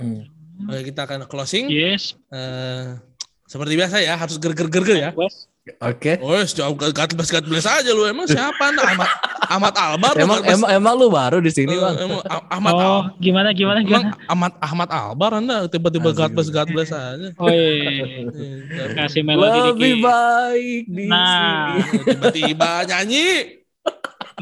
[0.00, 0.24] Hmm.
[0.72, 2.16] Oke kita akan closing Yes.
[2.32, 2.96] Eh,
[3.44, 5.51] seperti biasa ya harus ger-ger-ger ya Wes.
[5.62, 6.18] Oke.
[6.18, 8.02] Oh, jauh God bless God bless aja lu.
[8.02, 8.82] Emang siapa anda?
[8.82, 9.06] Ahmad
[9.46, 10.14] Ahmad Albar.
[10.18, 11.94] Emang God bless- emang emang lu baru di sini, Eh, Bang.
[12.02, 14.26] emang Ah- Ahmad Oh, Al- gimana gimana Emang gimana?
[14.26, 17.30] Ahmad Ahmad Albar anda tiba-tiba God bless aja.
[17.38, 18.26] Oh iya.
[18.26, 20.02] Eh, Kasih melodi Lebih dikit.
[20.02, 21.78] baik di Nah.
[21.78, 22.10] sini.
[22.10, 23.28] Tiba-tiba nyanyi.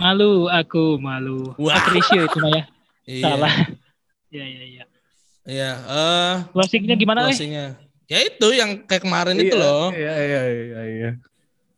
[0.01, 1.53] Malu aku malu.
[1.61, 1.77] Wah.
[1.77, 2.63] Appreciate itu mah ya.
[3.05, 3.25] Iya.
[3.29, 3.55] Salah.
[4.33, 4.85] Iya iya iya.
[5.45, 5.71] Iya.
[5.85, 7.37] Eh, Closingnya gimana eh?
[8.11, 9.85] Ya itu yang kayak kemarin itu Iya, loh.
[9.95, 11.11] Iya, iya, iya, iya.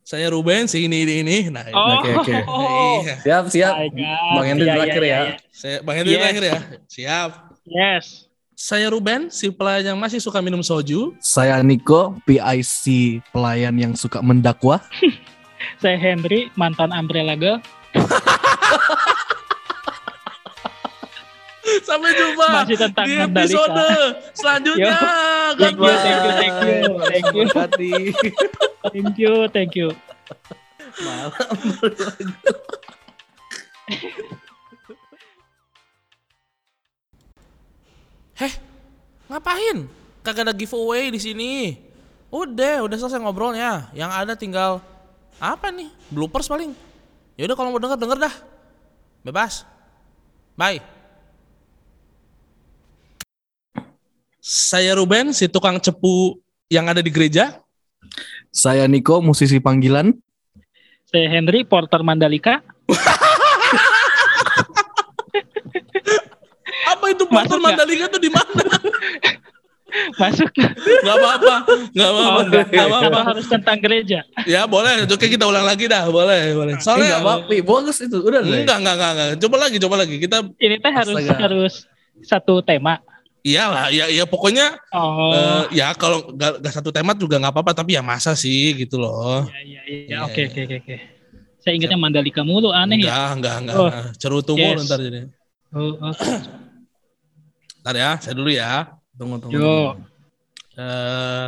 [0.03, 1.37] Saya Ruben, si ini ini ini.
[1.47, 1.77] Nah, ini.
[1.77, 2.01] Oh.
[2.01, 2.33] Oke, oke.
[3.05, 3.15] Iya.
[3.21, 3.73] Siap, siap.
[3.77, 4.33] God.
[4.33, 5.21] Bang Hendri Iya, terakhir iya, ya.
[5.21, 6.19] iya, Saya Bang Hendri Yes.
[6.19, 6.57] terakhir ya.
[6.89, 7.29] Siap.
[7.63, 7.89] iya.
[7.95, 8.05] Yes.
[8.53, 11.13] Saya Ruben, si pelayan yang masih suka minum soju.
[11.19, 12.85] Saya Niko, PIC
[13.29, 14.81] pelayan yang suka mendakwah.
[15.83, 17.59] Saya Henry, mantan Umbrella Girl.
[21.81, 23.41] Sampai jumpa Masih tentang di Mandalika.
[23.41, 23.87] episode
[24.37, 24.93] selanjutnya.
[24.93, 26.01] God Thank you, bless.
[26.03, 26.69] thank you, thank you,
[27.01, 27.43] thank you.
[28.83, 29.87] Thank you, thank you.
[31.01, 31.31] Malam.
[38.33, 38.53] Heh,
[39.29, 39.85] ngapain?
[40.23, 41.77] Kagak ada giveaway di sini.
[42.33, 43.93] Udah, udah selesai ngobrolnya.
[43.93, 44.71] Yang ada tinggal
[45.37, 45.91] apa nih?
[46.09, 46.73] Bloopers paling.
[47.37, 48.35] Ya udah kalau mau denger denger dah.
[49.21, 49.67] Bebas.
[50.57, 50.81] Bye.
[54.43, 56.35] Saya Ruben, si tukang cepu
[56.67, 57.63] yang ada di gereja.
[58.51, 60.11] Saya Niko, musisi panggilan.
[61.07, 62.59] Saya Henry, Porter Mandalika.
[66.91, 67.63] Apa itu Porter Masuk?
[67.63, 68.63] Mandalika tuh di mana?
[70.21, 70.49] Masuk.
[70.57, 71.55] Nggak apa-apa,
[71.95, 72.65] Oh, apa-apa, enggak.
[72.67, 73.13] nggak apa-apa.
[73.13, 74.25] Apa harus tentang gereja?
[74.43, 76.75] Ya boleh, oke kita ulang lagi dah, boleh, boleh.
[76.75, 78.17] Enggak Soalnya apa-apa, bagus itu.
[78.19, 79.27] Udah enggak, enggak, enggak, enggak.
[79.39, 80.19] Coba lagi, coba lagi.
[80.19, 81.39] Kita Ini teh harus Astaga.
[81.39, 81.73] harus
[82.25, 82.99] satu tema.
[83.43, 85.35] Iyalah, ya, ya pokoknya Oh.
[85.35, 88.97] eh, ya kalau nggak nggak satu tema juga nggak apa-apa, tapi ya masa sih gitu
[88.97, 89.43] loh.
[89.51, 90.17] Iya, iya, Iya, iya.
[90.23, 90.95] Oke, oke, oke.
[91.59, 93.31] Saya ingatnya Mandalika mulu, aneh ya.
[93.31, 93.75] Enggak, enggak, enggak.
[93.75, 93.87] Oh.
[93.87, 94.05] enggak.
[94.19, 94.87] Cerutu mulu Yes.
[94.87, 95.21] ntar jadi.
[95.75, 96.13] Oh, oh.
[97.83, 98.95] Ntar ya, saya dulu ya.
[99.19, 99.59] Tunggu, tunggu.
[99.59, 99.75] Yo.
[100.79, 101.47] eh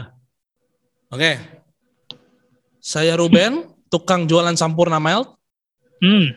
[1.10, 1.32] Oke.
[2.78, 5.32] Saya Ruben, tukang jualan Sampurna Mild.
[6.04, 6.36] Hmm.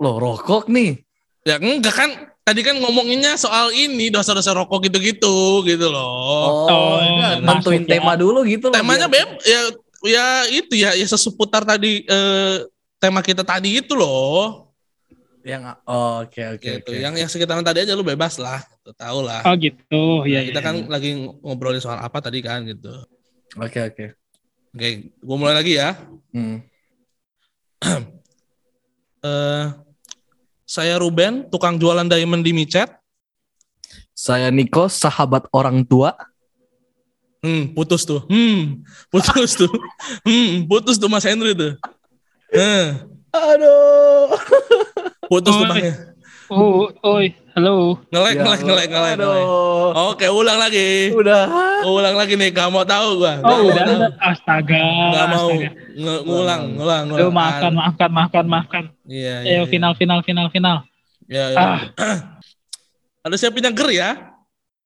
[0.00, 1.04] Loh, rokok nih.
[1.44, 2.10] Ya enggak kan,
[2.42, 6.66] tadi kan ngomonginnya soal ini dosa-dosa rokok gitu-gitu gitu loh.
[6.66, 6.98] Oh, Oh,
[7.46, 7.98] tentuin ya.
[7.98, 8.74] tema dulu gitu loh.
[8.74, 9.60] Temanya beb ya
[10.00, 12.56] ya itu ya ya seseputar tadi eh,
[12.96, 14.66] tema kita tadi itu loh.
[15.40, 16.90] yang oh, oke oke gitu.
[16.92, 17.00] oke.
[17.00, 19.40] Yang yang sekitaran tadi aja lu bebas lah, gitu, tahu lah.
[19.48, 20.20] Oh gitu.
[20.20, 20.84] Nah, Iya, kita iya, kan iya.
[20.84, 21.10] lagi
[21.40, 22.92] ngobrolin soal apa tadi kan gitu.
[23.56, 24.06] Oke oke.
[24.76, 25.96] Oke, gue mulai lagi ya.
[26.36, 26.60] Hmm.
[29.24, 29.64] eh
[30.70, 32.86] saya Ruben, tukang jualan diamond di micet.
[34.14, 36.14] Saya Niko, sahabat orang tua.
[37.42, 38.22] Hmm, putus tuh.
[38.30, 39.72] Hmm, putus tuh.
[40.22, 41.74] Hmm, putus tuh Mas Henry tuh.
[42.54, 43.02] Eh,
[43.34, 44.30] Aduh.
[45.26, 45.90] putus tuh bang.
[46.46, 48.00] Oh, oi, halo.
[48.08, 49.46] Ngelek, Ya ngelek, ngelek, ngelek, ngelek.
[50.08, 51.12] Oke, ulang lagi.
[51.12, 51.44] Udah.
[51.84, 53.36] Ulang lagi nih, gak mau tahu gua.
[53.36, 54.00] Gak Oh, mau udah, tahu.
[54.16, 54.84] Astaga.
[55.12, 55.48] Gak mau
[56.24, 57.20] ngulang, ngulang, ngulang.
[57.20, 58.84] Aduh, maafkan, maafkan, maafkan, maafkan.
[59.04, 59.60] Iya, iya.
[59.60, 60.76] Ayo, final, final, final, final.
[61.28, 61.58] Iya, iya.
[61.60, 61.80] Ah,
[63.28, 64.10] Ada siapin yang ger ya?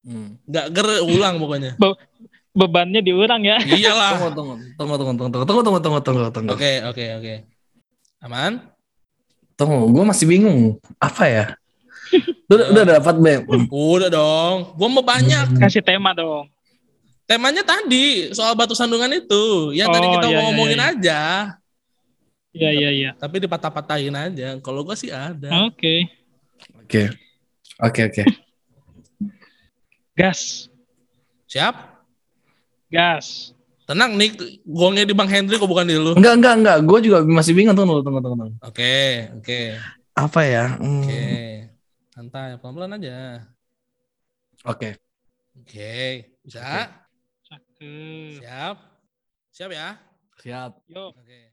[0.03, 0.35] Hmm.
[0.43, 1.79] Gak ger, ulang pokoknya.
[2.55, 3.59] bebannya diurang ya.
[3.79, 4.19] Iyalah.
[4.19, 6.51] Tunggu, tunggu, tunggu, tunggu, tunggu, tunggu, tunggu, tunggu, tunggu, tunggu.
[6.51, 7.33] Oke, oke, oke.
[8.23, 8.63] Aman?
[9.55, 10.59] Tunggu, gue masih bingung.
[10.99, 11.45] Apa ya?
[12.45, 13.41] Udah, udah dapat Bem.
[13.69, 14.55] Udah dong.
[14.77, 15.57] Gua mau banyak.
[15.57, 16.45] Kasih tema dong.
[17.25, 19.73] Temanya tadi soal batu sandungan itu.
[19.73, 20.89] Yang tadi Oh, kita iya, iya, ngomongin iya.
[20.93, 21.21] aja.
[22.55, 23.09] Iya, iya, iya.
[23.17, 24.61] Tapi dipatah-patahin aja.
[24.61, 25.49] Kalau gua sih ada.
[25.65, 26.05] Oke.
[26.85, 27.09] Oke.
[27.81, 28.23] Oke, oke.
[30.15, 30.69] Gas.
[31.49, 31.75] Siap?
[32.87, 33.51] Gas.
[33.85, 34.33] Tenang nih,
[34.65, 36.17] gongnya di Bang Hendri kok bukan di lu.
[36.17, 36.77] Enggak, enggak, enggak.
[36.89, 37.77] Gue juga masih bingung.
[37.77, 38.57] Tunggu, tunggu, tunggu, tunggu.
[38.65, 39.77] Oke, oke,
[40.17, 40.65] Apa ya?
[40.81, 41.05] Hmm.
[41.05, 41.25] oke.
[42.15, 43.43] Santai, pelan-pelan aja.
[44.63, 44.95] Oke.
[45.59, 46.63] Oke, bisa?
[46.63, 46.89] Cakep.
[48.39, 48.75] Siap?
[49.51, 49.99] Siap ya?
[50.39, 50.79] Siap.
[50.87, 51.11] Yo.
[51.11, 51.44] Oke.